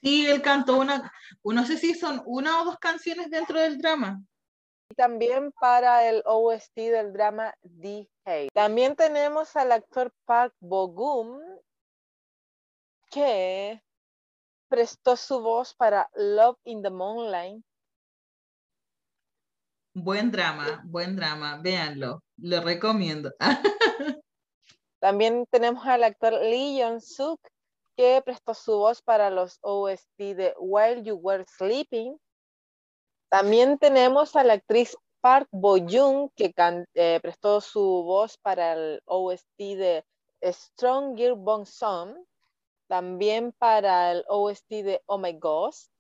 [0.03, 1.11] Sí, él cantó una,
[1.43, 4.23] no sé si son una o dos canciones dentro del drama.
[4.91, 8.49] Y también para el OST del drama The Hey.
[8.53, 11.41] También tenemos al actor Park Bo-gum,
[13.11, 13.83] que
[14.69, 17.65] prestó su voz para Love in the Moonlight
[20.01, 23.33] Buen drama, buen drama, véanlo, lo recomiendo.
[25.01, 27.41] También tenemos al actor Lee Jong-suk,
[27.97, 32.17] que prestó su voz para los OST de While You Were Sleeping.
[33.29, 36.55] También tenemos a la actriz Park Bo-young, que
[36.95, 40.05] eh, prestó su voz para el OST de
[40.45, 42.15] Strong Gear Bong Song.
[42.87, 45.91] También para el OST de Oh My Ghost.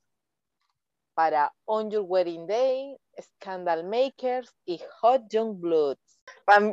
[1.14, 6.20] Para On Your Wedding Day, Scandal Makers y Hot Young Bloods.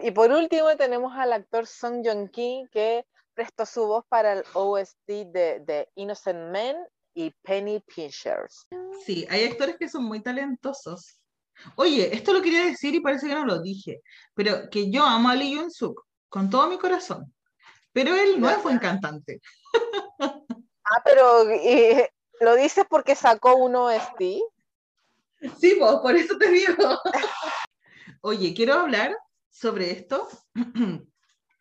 [0.02, 5.08] Y por último tenemos al actor Song Joong-ki que prestó su voz para el OST
[5.08, 6.78] de, de Innocent Men
[7.14, 8.68] y Penny Pinchers.
[9.06, 11.20] Sí, hay actores que son muy talentosos.
[11.76, 14.02] Oye, esto lo quería decir y parece que no lo dije,
[14.34, 17.34] pero que yo amo a Lee Yoon-suk con todo mi corazón,
[17.94, 19.40] pero él no es buen cantante.
[20.88, 21.46] Ah, pero
[22.42, 24.22] ¿lo dices porque sacó un OST?
[25.60, 27.00] Sí, vos, por eso te digo.
[28.22, 29.16] Oye, quiero hablar
[29.50, 30.28] sobre esto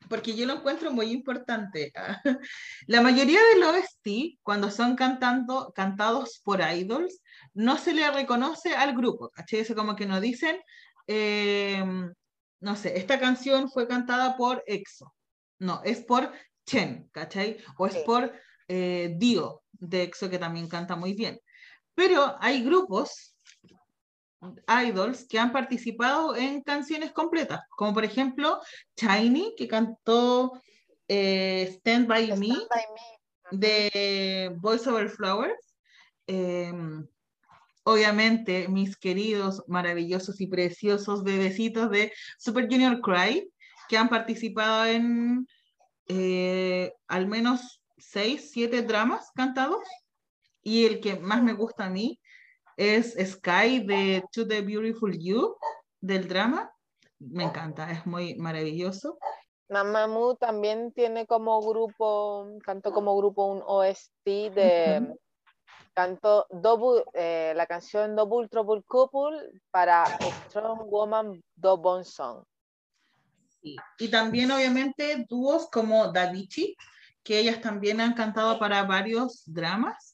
[0.08, 1.92] porque yo lo encuentro muy importante.
[2.86, 7.20] La mayoría de los OST, cuando son cantando, cantados por idols,
[7.52, 9.60] no se le reconoce al grupo, ¿cachai?
[9.60, 10.60] Eso como que nos dicen,
[11.06, 12.12] em,
[12.60, 15.14] no sé, esta canción fue cantada por EXO.
[15.58, 16.32] No, es por
[16.66, 17.58] Chen, ¿cachai?
[17.78, 18.32] O es por
[18.68, 21.38] eh, Dio de EXO, que también canta muy bien.
[21.94, 23.33] Pero hay grupos
[24.86, 28.60] idols que han participado en canciones completas, como por ejemplo
[28.94, 30.60] Tiny, que cantó
[31.08, 32.54] eh, Stand, By, Me,
[33.50, 35.74] de Voice Over Flowers.
[36.26, 37.06] Em,
[37.84, 43.50] obviamente, mis queridos, maravillosos y preciosos bebecitos de Super Junior Cry,
[43.88, 45.46] que han participado en
[46.08, 49.82] eh, al menos seis, siete dramas cantados.
[50.62, 52.18] Y el que más me gusta a mí
[52.76, 55.56] es Sky de To the Beautiful You
[56.00, 56.70] del drama.
[57.18, 59.18] Me encanta, es muy maravilloso.
[59.68, 65.16] Mamamoo también tiene como grupo, cantó como grupo un OST de,
[65.94, 70.04] cantó double, eh, la canción Double Trouble Couple para
[70.48, 72.44] Strong Woman Double Song.
[73.62, 76.76] Y también obviamente dúos como Davichi,
[77.22, 80.13] que ellas también han cantado para varios dramas.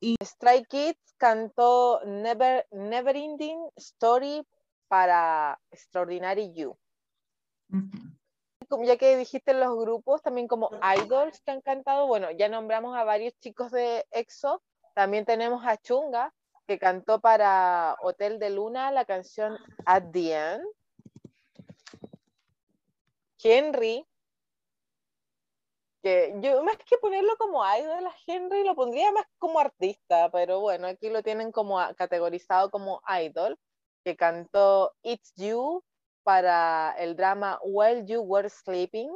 [0.00, 4.46] Y Stray Kids cantó Never, Never Ending Story
[4.88, 6.76] para Extraordinary You.
[8.84, 13.04] Ya que dijiste los grupos, también como idols que han cantado, bueno, ya nombramos a
[13.04, 14.62] varios chicos de EXO,
[14.94, 16.32] también tenemos a Chunga,
[16.66, 20.64] que cantó para Hotel de Luna la canción At the End.
[23.42, 24.06] Henry,
[26.02, 30.60] que yo más que ponerlo como idol a Henry, lo pondría más como artista, pero
[30.60, 33.58] bueno, aquí lo tienen como categorizado como idol,
[34.04, 35.82] que cantó It's You
[36.22, 39.10] para el drama While You Were Sleeping.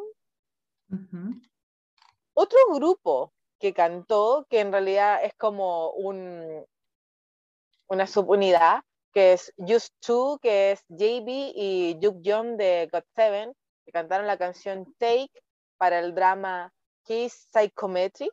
[2.34, 6.66] Otro grupo que cantó, que en realidad es como un,
[7.88, 13.54] una subunidad, que es Just Two, que es JB y Juk Young de God Seven,
[13.84, 15.43] que cantaron la canción Take
[15.84, 18.32] para el drama Kiss Psychometric.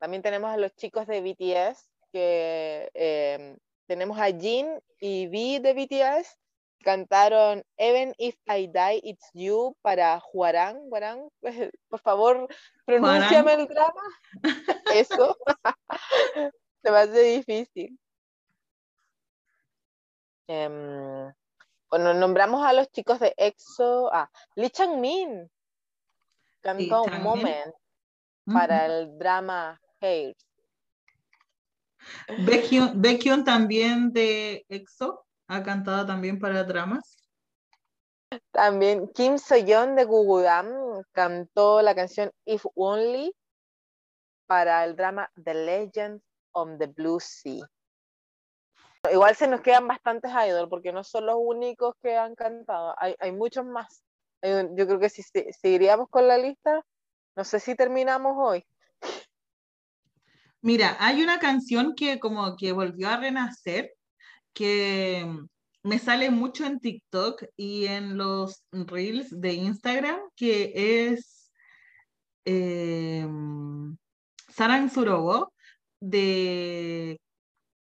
[0.00, 3.56] También tenemos a los chicos de BTS, que em,
[3.86, 4.66] tenemos a Jin
[4.98, 6.36] y V de BTS,
[6.80, 10.80] cantaron Even If I Die, It's You para Juarán.
[10.88, 11.28] Juarán,
[11.88, 12.48] por favor,
[12.84, 14.02] pronúnciame el drama.
[14.92, 15.38] Eso.
[16.82, 17.96] Se me hace difícil.
[20.48, 21.32] Um,
[21.90, 24.10] bueno, nombramos a los chicos de EXO.
[24.12, 25.50] Ah, Lee Chang-min
[26.60, 27.74] cantó un Moment
[28.44, 30.46] para el drama Hairs.
[32.94, 37.16] Baekhyun también de EXO ha cantado también para dramas.
[38.52, 43.34] También Kim Soyeon de Gugudam cantó la canción If Only
[44.46, 46.20] para el drama The Legend
[46.52, 47.62] of the Blue Sea.
[49.12, 53.32] Igual se nos quedan bastantes idols porque no son los únicos que han cantado, hay,
[53.32, 54.02] muchos más.
[54.42, 56.84] Yo creo que si seguiríamos con la lista,
[57.36, 58.64] no sé si terminamos hoy.
[60.60, 63.94] Mira, hay una canción que como que volvió a renacer,
[64.52, 65.24] que
[65.84, 71.52] me sale mucho en TikTok y en los reels de Instagram, que es
[72.44, 73.26] eh,
[74.48, 75.52] Sarang Surobo
[76.00, 77.20] de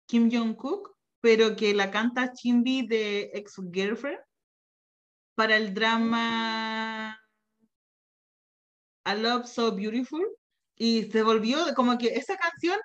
[0.05, 4.19] Kim Jong-kook, pero que la canta Chimbi de Ex Girlfriend
[5.35, 7.19] para el drama
[9.03, 10.25] A Love So Beautiful.
[10.75, 12.79] Y se volvió como que esa canción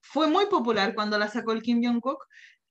[0.00, 2.18] fue muy popular cuando la sacó el Kim Jong-kook,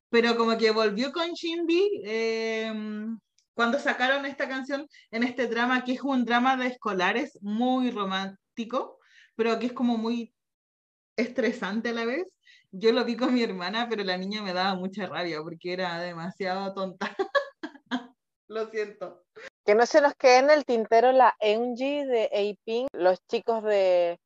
[0.10, 3.18] pero como que volvió con Shinbi em,
[3.54, 9.00] cuando sacaron esta canción en este drama, que es un drama de escolares muy romántico,
[9.36, 10.34] pero que es como muy
[11.18, 12.26] estresante a la vez.
[12.78, 15.98] Yo lo vi con mi hermana, pero la niña me daba mucha rabia porque era
[16.02, 17.16] demasiado tonta.
[18.50, 19.24] lo siento.
[19.66, 24.20] Que no se nos quede en el tintero la Eunji de A-Pink, los chicos de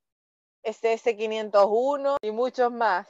[0.63, 3.07] SS501 y muchos más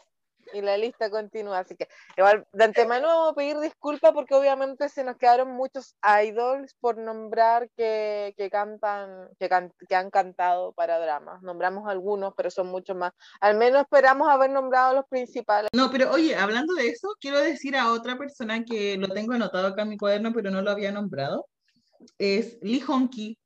[0.54, 1.60] y la lista continúa.
[1.60, 5.96] Así que igual de antemano vamos a pedir disculpas porque obviamente se nos quedaron muchos
[6.24, 9.50] idols por nombrar que, que cantan, que,
[9.88, 11.42] que, han cantado para dramas.
[11.42, 13.14] Nombramos algunos, pero son muchos más.
[13.40, 15.70] Al menos esperamos haber nombrado los principales.
[15.74, 19.68] No, pero oye, hablando de eso, quiero decir a otra persona que lo tengo anotado
[19.68, 21.48] acá en mi cuaderno, pero no lo había nombrado.
[22.18, 23.38] Es Lee Hong-ki,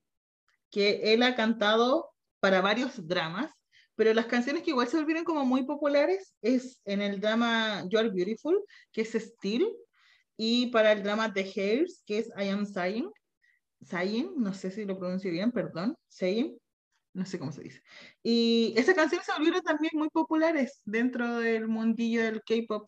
[0.69, 3.51] que él ha cantado para varios dramas
[3.95, 7.99] pero las canciones que igual se volvieron como muy populares es en el drama You
[7.99, 9.67] Are Beautiful, que es Still,
[10.37, 13.11] y para el drama The Hairs, que es I Am Sighing,
[13.81, 16.57] Sighing, no sé si lo pronuncio bien, perdón, Sighing,
[17.13, 17.81] no sé cómo se dice.
[18.23, 22.87] Y esas canciones se volvieron también muy populares dentro del mundillo del K-pop.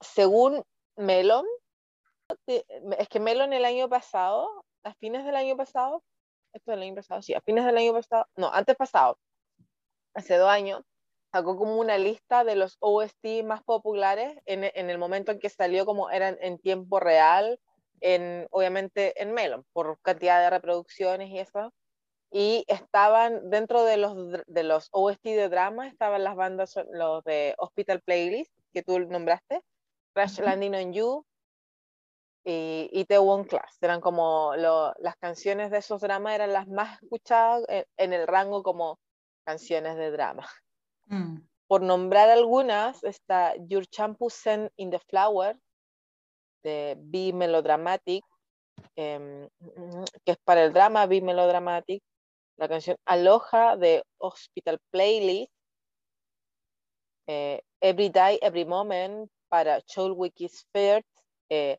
[0.00, 0.62] Según
[0.96, 1.44] Melon,
[2.46, 6.02] es que Melon el año pasado, a fines del año pasado,
[6.58, 9.18] esto del año pasado, sí, a fines del año pasado, no, antes pasado,
[10.14, 10.82] hace dos años,
[11.32, 15.50] sacó como una lista de los OST más populares en, en el momento en que
[15.50, 17.58] salió como eran en tiempo real,
[18.00, 21.72] en, obviamente en Melon, por cantidad de reproducciones y eso.
[22.30, 24.14] Y estaban dentro de los,
[24.46, 29.62] de los OST de drama, estaban las bandas, los de Hospital Playlist, que tú nombraste,
[30.12, 31.26] Crash Landing on You,
[32.44, 33.78] y Itaewon Class.
[33.80, 37.64] Eran como las canciones de esos dramas eran las más escuchadas
[37.96, 38.98] en, el rango como
[39.44, 40.48] canciones de drama.
[41.06, 41.38] Mm.
[41.66, 45.58] Por nombrar algunas, está Your Shampoo Sent in the Flower,
[46.62, 48.24] de Be Melodramatic,
[48.96, 49.48] em,
[50.24, 52.02] que es para el drama Be Melodramatic,
[52.56, 55.52] la canción Aloha de Hospital Playlist,
[57.26, 61.04] eh, Every Day, Every Moment para Choul Wiki's Fair,
[61.50, 61.78] eh,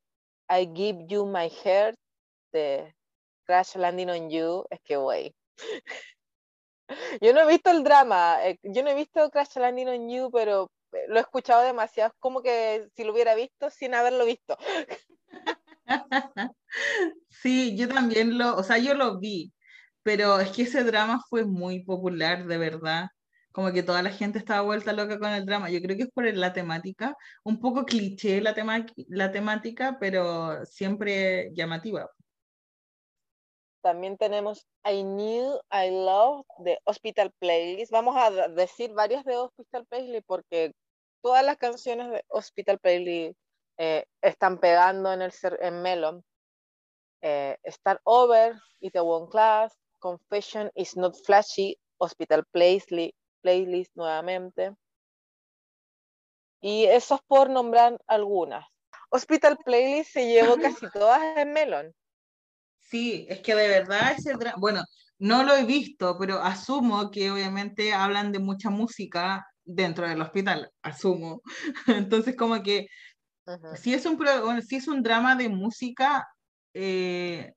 [0.49, 1.95] I Give You My Heart
[2.51, 2.93] de
[3.45, 5.35] Crash Landing on You, es que güey.
[7.21, 10.31] Yo no he visto el drama, eh, yo no he visto Crash Landing on You,
[10.31, 14.57] pero eh, lo he escuchado demasiado, como que si lo hubiera visto sin haberlo visto.
[17.29, 19.53] Sí, yo también lo, o sea, yo lo vi,
[20.03, 23.09] pero es que ese drama fue muy popular, de verdad.
[23.51, 25.69] Como que toda la gente estaba vuelta loca con el drama.
[25.69, 28.53] Yo creo que es por la temática, un poco cliché la,
[29.07, 32.09] la temática, pero siempre llamativa.
[33.81, 37.91] También tenemos I Knew I Love de Hospital Playlist.
[37.91, 40.73] Vamos a decir varias de Hospital Playlist porque
[41.21, 43.39] todas las canciones de Hospital Playlist
[43.77, 45.31] eh, están pegando en, el,
[45.61, 46.23] en Melon.
[47.21, 54.75] Eh, Start Over, One Class, Confession is Not Flashy, Hospital Playlist, playlist nuevamente.
[56.61, 58.65] Y eso es por nombrar algunas.
[59.09, 61.93] Hospital Playlist se llevó casi todas en Melon.
[62.79, 64.83] Sí, es que de verdad ese bueno,
[65.19, 70.71] no lo he visto, pero asumo que obviamente hablan de mucha música dentro del hospital,
[70.81, 71.41] asumo.
[71.87, 72.87] Entonces como que
[73.75, 74.17] si, es un
[74.61, 76.27] si es un drama de música,
[76.73, 77.53] eh,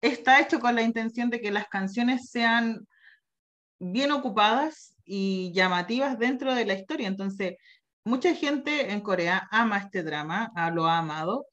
[0.00, 2.86] está hecho con la intención de que las canciones sean
[3.78, 7.08] bien ocupadas y llamativas dentro de la historia.
[7.08, 7.56] Entonces,
[8.04, 11.46] mucha gente en Corea ama este drama, ah, lo ha amado.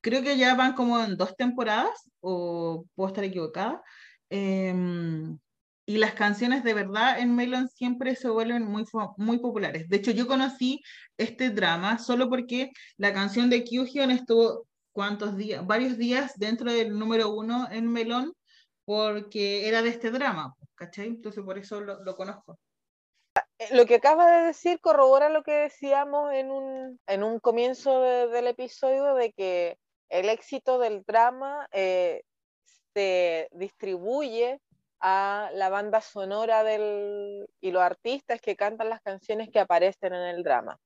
[0.00, 3.82] Creo que ya van como en dos temporadas, o puedo estar equivocada.
[4.30, 5.38] Em,
[5.86, 8.84] y las canciones de verdad en Melon siempre se vuelven muy,
[9.16, 9.88] muy populares.
[9.88, 10.80] De hecho, yo conocí
[11.18, 16.98] este drama solo porque la canción de Kyuhyun estuvo cuántos días, varios días dentro del
[16.98, 18.32] número uno en Melon
[18.84, 21.08] porque era de este drama, ¿cachai?
[21.08, 22.58] Entonces por eso lo, lo conozco.
[23.58, 28.00] Eh, lo que acabas de decir corrobora lo que decíamos en un, en un comienzo
[28.00, 29.78] del episodio de que
[30.08, 32.22] el éxito del drama eh,
[32.94, 34.58] se distribuye
[35.00, 40.28] a la banda sonora del, y los artistas que cantan las canciones que aparecen en
[40.34, 40.78] el drama.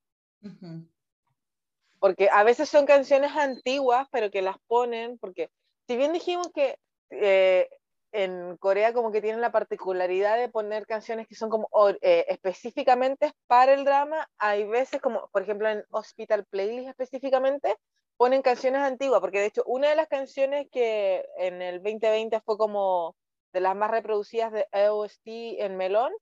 [1.99, 5.51] Porque a veces son canciones antiguas, pero que las ponen, porque
[5.87, 6.79] si bien dijimos que
[7.11, 7.69] eh,
[8.15, 11.69] en Corea como que tienen la particularidad de poner canciones que son como
[12.01, 14.31] eh, específicamente para el drama.
[14.39, 17.77] Hay veces como, por ejemplo, en Hospital Playlist específicamente,
[18.17, 22.57] ponen canciones antiguas, porque de hecho una de las canciones que en el 2020 fue
[22.57, 23.17] como
[23.53, 26.12] de las más reproducidas de EOST en Melón,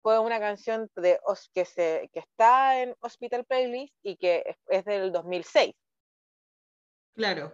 [0.00, 1.20] fue una canción de,
[1.54, 5.74] que, se, que está en Hospital Playlist y que es del 2006.
[7.14, 7.52] Claro.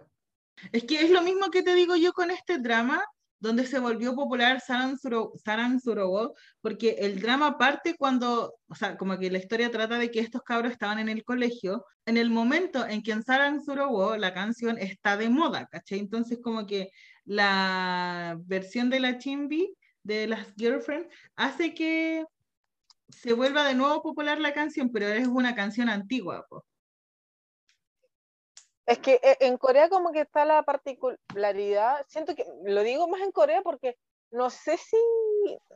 [0.71, 3.03] Es que es lo mismo que te digo yo con este drama,
[3.39, 9.31] donde se volvió popular Saran, Suro, porque el drama parte cuando, o sea, como que
[9.31, 13.01] la historia trata de que estos cabros estaban en el colegio, en el momento en
[13.01, 15.99] que en Saran Surowo la canción está de moda, ¿cachai?
[15.99, 16.91] Entonces como que
[17.25, 19.73] la versión de la Chimbi,
[20.03, 22.25] de las Girlfriend, hace que
[23.09, 26.45] se vuelva de nuevo popular la canción, pero es una canción antigua.
[28.89, 33.21] Es que eh, en Corea como que está la particularidad, siento que lo digo más
[33.21, 33.95] en Corea porque
[34.31, 34.97] no sé si,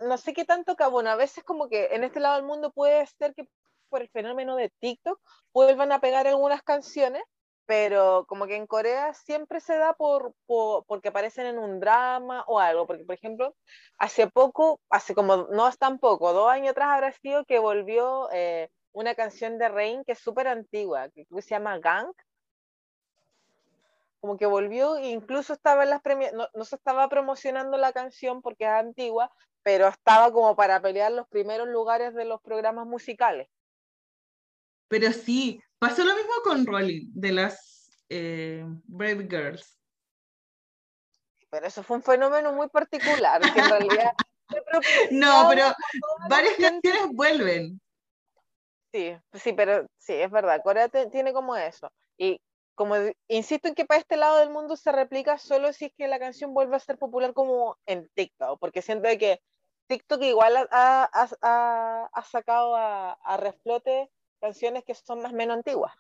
[0.02, 3.06] no sé qué tanto bueno, a veces como que en este lado del mundo puede
[3.06, 3.48] ser que
[3.90, 5.20] por el fenómeno de TikTok
[5.54, 7.22] vuelvan a pegar algunas canciones,
[7.68, 12.60] pero como que en Corea siempre se da por, porque aparecen en un drama o
[12.60, 13.56] algo, porque por ejemplo,
[14.00, 18.28] hace poco, hace como, no es tan poco, dos años atrás habrá sido que volvió
[18.32, 22.12] eh, una canción de Rain que es súper antigua, que se llama Gang,
[24.24, 26.02] como que volvió, incluso estaba en las
[26.34, 29.30] no, no, se estaba promocionando la canción porque es antigua,
[29.64, 33.50] pero estaba como para pelear los primeros lugares de los programas musicales.
[34.88, 39.78] Pero sí, pasó lo mismo con Rolling, de las eh, Brave Girls.
[41.50, 44.14] Pero eso fue un fenómeno muy particular, que en realidad...
[45.12, 45.66] no, pero
[46.30, 47.82] varias canciones vuelven.
[48.94, 51.92] Sí, sí, pero sí, es verdad, Corea tiene como eso.
[52.18, 52.40] Y
[52.76, 52.96] como
[53.28, 56.20] insisto en que para este lado del mundo se replica solo si es que la
[56.20, 59.42] canción vuelve a ser popular como en TikTok, porque siento que
[59.88, 64.10] TikTok igual ha, ha, ha sacado a, a, reflote
[64.40, 65.94] canciones que son más menos antiguas.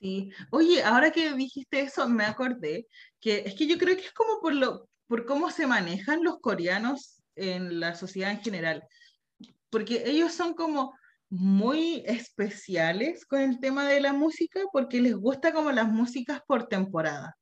[0.00, 0.30] Sí.
[0.50, 2.86] Oye, ahora que dijiste eso, me acordé
[3.20, 6.40] que es que yo creo que es como por lo, por cómo se manejan los
[6.40, 8.86] coreanos en la sociedad en general.
[9.70, 10.94] Porque ellos son como
[11.28, 16.68] muy especiales con el tema de la música porque les gusta como las músicas por
[16.68, 17.36] temporada.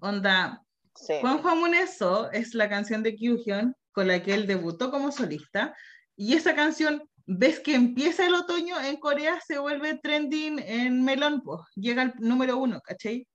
[0.00, 0.62] Onda,
[1.00, 1.14] Sí.
[1.20, 5.76] Juan Muneso es la canción de Kyuhyun con la que él debutó como solista
[6.16, 11.42] y esa canción ves que empieza el otoño en Corea se vuelve trending en Melon,
[11.42, 13.28] pues, llega al número uno, ¿cachai?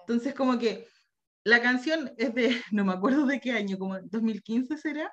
[0.00, 0.86] Entonces como que
[1.44, 5.12] la canción es de, no me acuerdo de qué año, como 2015 será,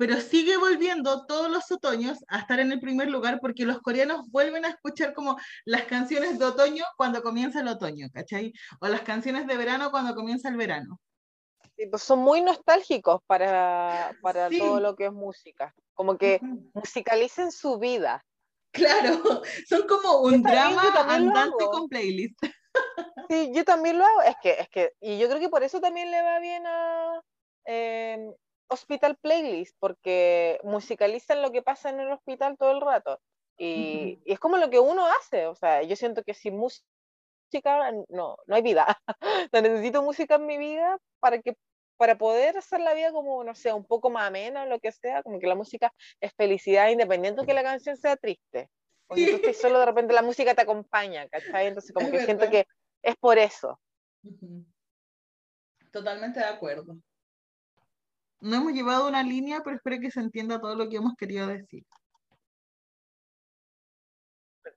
[0.00, 4.30] pero sigue volviendo todos los otoños a estar en el primer lugar porque los coreanos
[4.30, 5.36] vuelven a escuchar como
[5.66, 8.50] las canciones de otoño cuando comienza el otoño, ¿cachai?
[8.80, 10.98] O las canciones de verano cuando comienza el verano.
[11.76, 14.58] Sí, pues son muy nostálgicos para, para Sí.
[14.58, 15.74] todo lo que es música.
[15.92, 16.70] Como que Ujú.
[16.72, 18.24] musicalicen su vida.
[18.72, 19.10] Claro,
[19.68, 22.38] son como un drama andante con playlist.
[23.28, 24.22] Sí, yo también lo hago.
[24.22, 27.20] Es que, es que, y yo creo que por eso también le va bien a
[27.64, 28.34] eh,
[28.70, 33.20] Hospital Playlist, porque musicalizan lo que pasa en el hospital todo el rato.
[33.58, 34.22] Y, Ujú.
[34.26, 35.46] y es como lo que uno hace.
[35.46, 36.84] O sea, yo siento que sin música
[38.08, 38.86] no, no hay vida.
[39.48, 41.56] O sea, necesito música en mi vida para que
[41.96, 44.90] para poder hacer la vida como, no sé, un poco más amena o lo que
[44.90, 48.70] sea, como que la música es felicidad independiente que la canción sea triste.
[49.06, 51.66] O si tú estás solo, de repente la música te acompaña, ¿cachai?
[51.66, 52.64] Entonces como Es que siento verdad.
[52.64, 52.66] que
[53.02, 53.78] es por eso.
[55.92, 56.96] Totalmente de acuerdo.
[58.40, 61.46] No hemos llevado una línea, pero espero que se entienda todo lo que hemos querido
[61.46, 61.84] decir.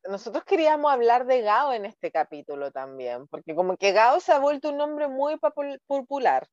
[0.08, 4.40] Nosotros queríamos hablar de Gao en este capítulo también, porque como que Gao se ha
[4.40, 6.48] vuelto un nombre muy popul- popular.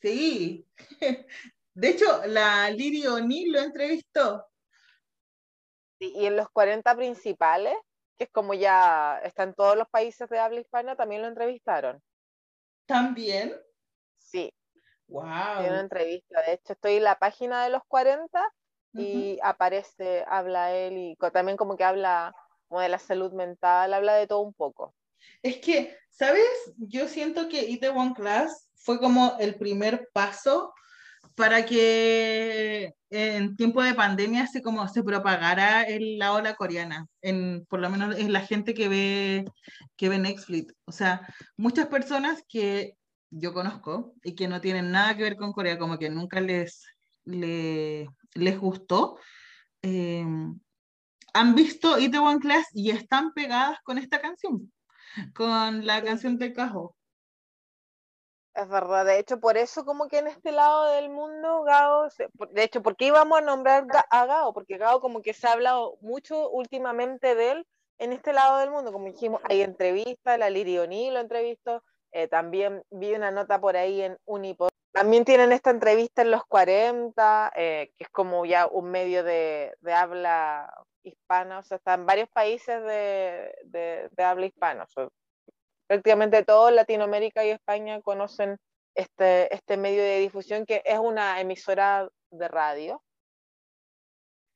[0.00, 0.66] Sí.
[1.74, 4.46] De hecho, la Liri O'Neill lo entrevistó.
[5.98, 7.74] Y, y en los 40 principales,
[8.18, 12.02] que es como ya está en todos los países de habla hispana, también lo entrevistaron.
[12.84, 13.58] También.
[14.18, 14.52] Sí,
[15.12, 15.58] Wow.
[15.58, 16.42] tiene una entrevista.
[16.42, 18.40] De hecho, estoy en la página de los 40
[18.94, 22.34] y aparece, habla él y también como que habla
[22.68, 24.94] como de la salud mental, habla de todo un poco.
[25.42, 26.46] Es que, ¿sabes?
[26.76, 30.74] Yo siento que Itaewon Class fue como el primer paso
[31.34, 37.64] para que en tiempo de pandemia se como se propagara el, la ola coreana, en,
[37.66, 39.44] por lo menos en la gente que ve,
[39.96, 40.74] que ve Netflix.
[40.84, 42.96] O sea, muchas personas que
[43.34, 46.86] yo conozco y que no tienen nada que ver con Corea, como que nunca les,
[47.24, 49.18] le- les gustó,
[49.82, 50.24] eh,
[51.34, 54.70] han visto Itaewon Class y están pegadas con esta canción,
[55.34, 56.94] con la canción de Cajo.
[58.54, 62.28] Es verdad, de hecho, por eso como que en este lado del mundo Gao, se-
[62.50, 64.52] de hecho, ¿por qué íbamos a nombrar a Gao?
[64.52, 67.66] Porque Gao como que se ha hablado mucho últimamente de él
[67.98, 72.28] en este lado del mundo, como dijimos, hay entrevistas, la Liri O'Neill lo entrevistó, eh,
[72.28, 74.68] también vi una nota por ahí en Unipo.
[74.92, 79.74] También tienen esta entrevista en los 40, eh, que es como ya un medio de,
[79.80, 84.86] de habla hispana, o sea, está en varios países de, de- habla hispana,
[85.88, 88.58] prácticamente todo Latinoamérica y España conocen
[88.94, 93.02] este, este medio de difusión que es una emisora de radio,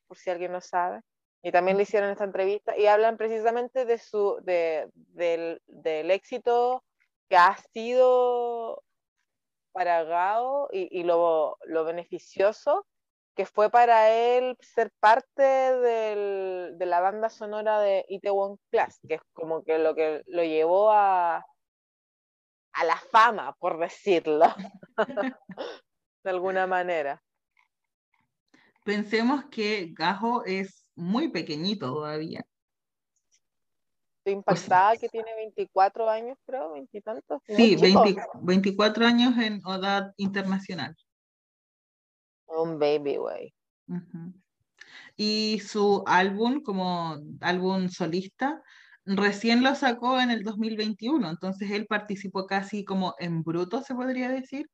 [0.06, 1.00] por si alguien no sabe.
[1.42, 6.82] Y también le hicieron esta entrevista y hablan precisamente de su, de, del, del éxito
[7.28, 8.82] que ha sido
[9.72, 12.86] para Gao y, lo, lo beneficioso
[13.34, 19.16] que fue para él ser parte del- de la banda sonora de Itaewon Class, que
[19.16, 21.44] es como que lo que lo llevó a,
[22.72, 24.46] a la fama, por decirlo,
[26.24, 27.22] de alguna manera.
[28.84, 32.46] Pensemos que Gajo es muy pequeñito todavía.
[34.26, 37.40] Estoy impactada que tiene 24 años, creo, 20 y tantos.
[37.46, 38.02] Sí, Muy chico.
[38.02, 40.96] 20 24 años en edad internacional.
[42.48, 43.54] Un baby, güey.
[45.16, 48.60] Y su álbum, como álbum solista,
[49.04, 54.28] recién lo sacó en el 2021, entonces él participó casi como en bruto, se podría
[54.28, 54.68] decir,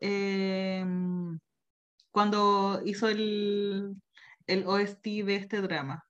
[0.00, 1.38] em,
[2.10, 3.94] cuando hizo el,
[4.46, 6.02] el OST de este drama.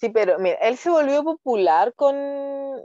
[0.00, 2.14] Sí, pero mira, él se volvió popular con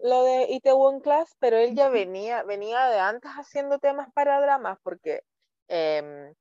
[0.02, 4.80] lo de Itaewon Class, pero él ya venía, venía de antes haciendo temas para dramas,
[4.82, 5.22] porque
[5.68, 6.34] em,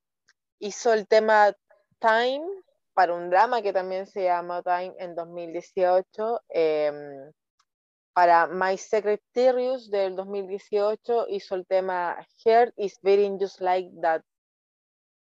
[0.59, 1.53] hizo el tema
[1.99, 2.43] Time
[2.93, 6.41] para un drama que también se llama Time en 2018.
[6.49, 7.31] em,
[8.13, 14.23] para My Secretarius del 2018 hizo el tema Heart is Beating Just Like That.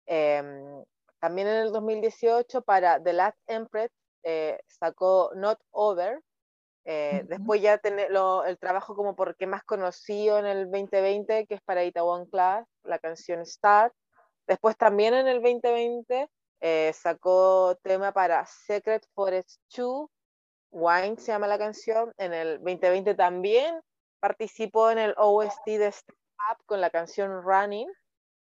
[0.07, 0.83] Em,
[1.19, 3.91] también en el 2018 para The Last Empress
[4.23, 6.21] eh, sacó Not Over.
[6.85, 8.09] Eh, después ya tener
[8.47, 12.99] el trabajo como porque más conocido en el 2020, que es para Itaewon Class, la
[12.99, 13.93] canción Start.
[14.47, 16.27] Después también en el 2020
[16.61, 20.09] eh, sacó tema para Secret Forest 2,
[20.71, 22.13] Wine se llama la canción.
[22.17, 23.79] En el 2020 también
[24.19, 26.17] participó en el OST de Step
[26.51, 27.89] Up con la canción Running.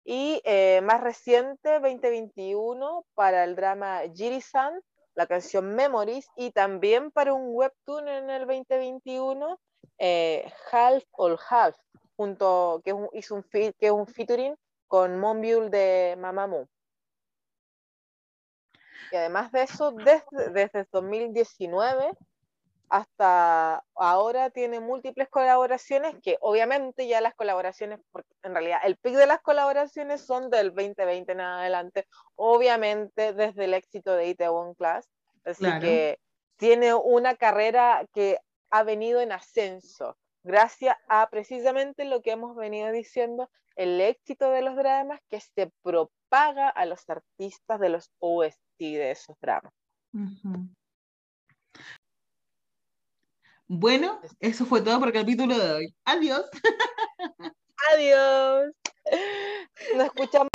[0.03, 4.82] Y eh, más reciente, 2021, para el drama Jiri-san,
[5.16, 9.59] la canción Memories, y también para un webtoon en el 2021,
[9.97, 11.78] eh, Half or Half,
[12.16, 14.55] junto, que, hizo un, que es un featuring
[14.88, 16.68] con Monbiul de Mamamoo.
[19.12, 22.12] Y además de eso, desde, desde 2019
[22.91, 29.15] hasta ahora tiene múltiples colaboraciones que obviamente ya las colaboraciones, porque en realidad el pic
[29.15, 35.09] de las colaboraciones son del 2020 en adelante, obviamente desde el éxito de Itaewon Class,
[35.45, 36.19] así que
[36.57, 38.39] tiene una carrera que
[38.69, 44.63] ha venido en ascenso gracias a precisamente lo que hemos venido diciendo, el éxito de
[44.63, 49.71] los dramas que se propaga a los artistas de los OST de esos dramas.
[53.74, 55.95] Bueno, eso fue todo por el capítulo de hoy.
[56.03, 56.43] Adiós.
[57.93, 58.74] Adiós.
[59.95, 60.49] Nos escuchamos.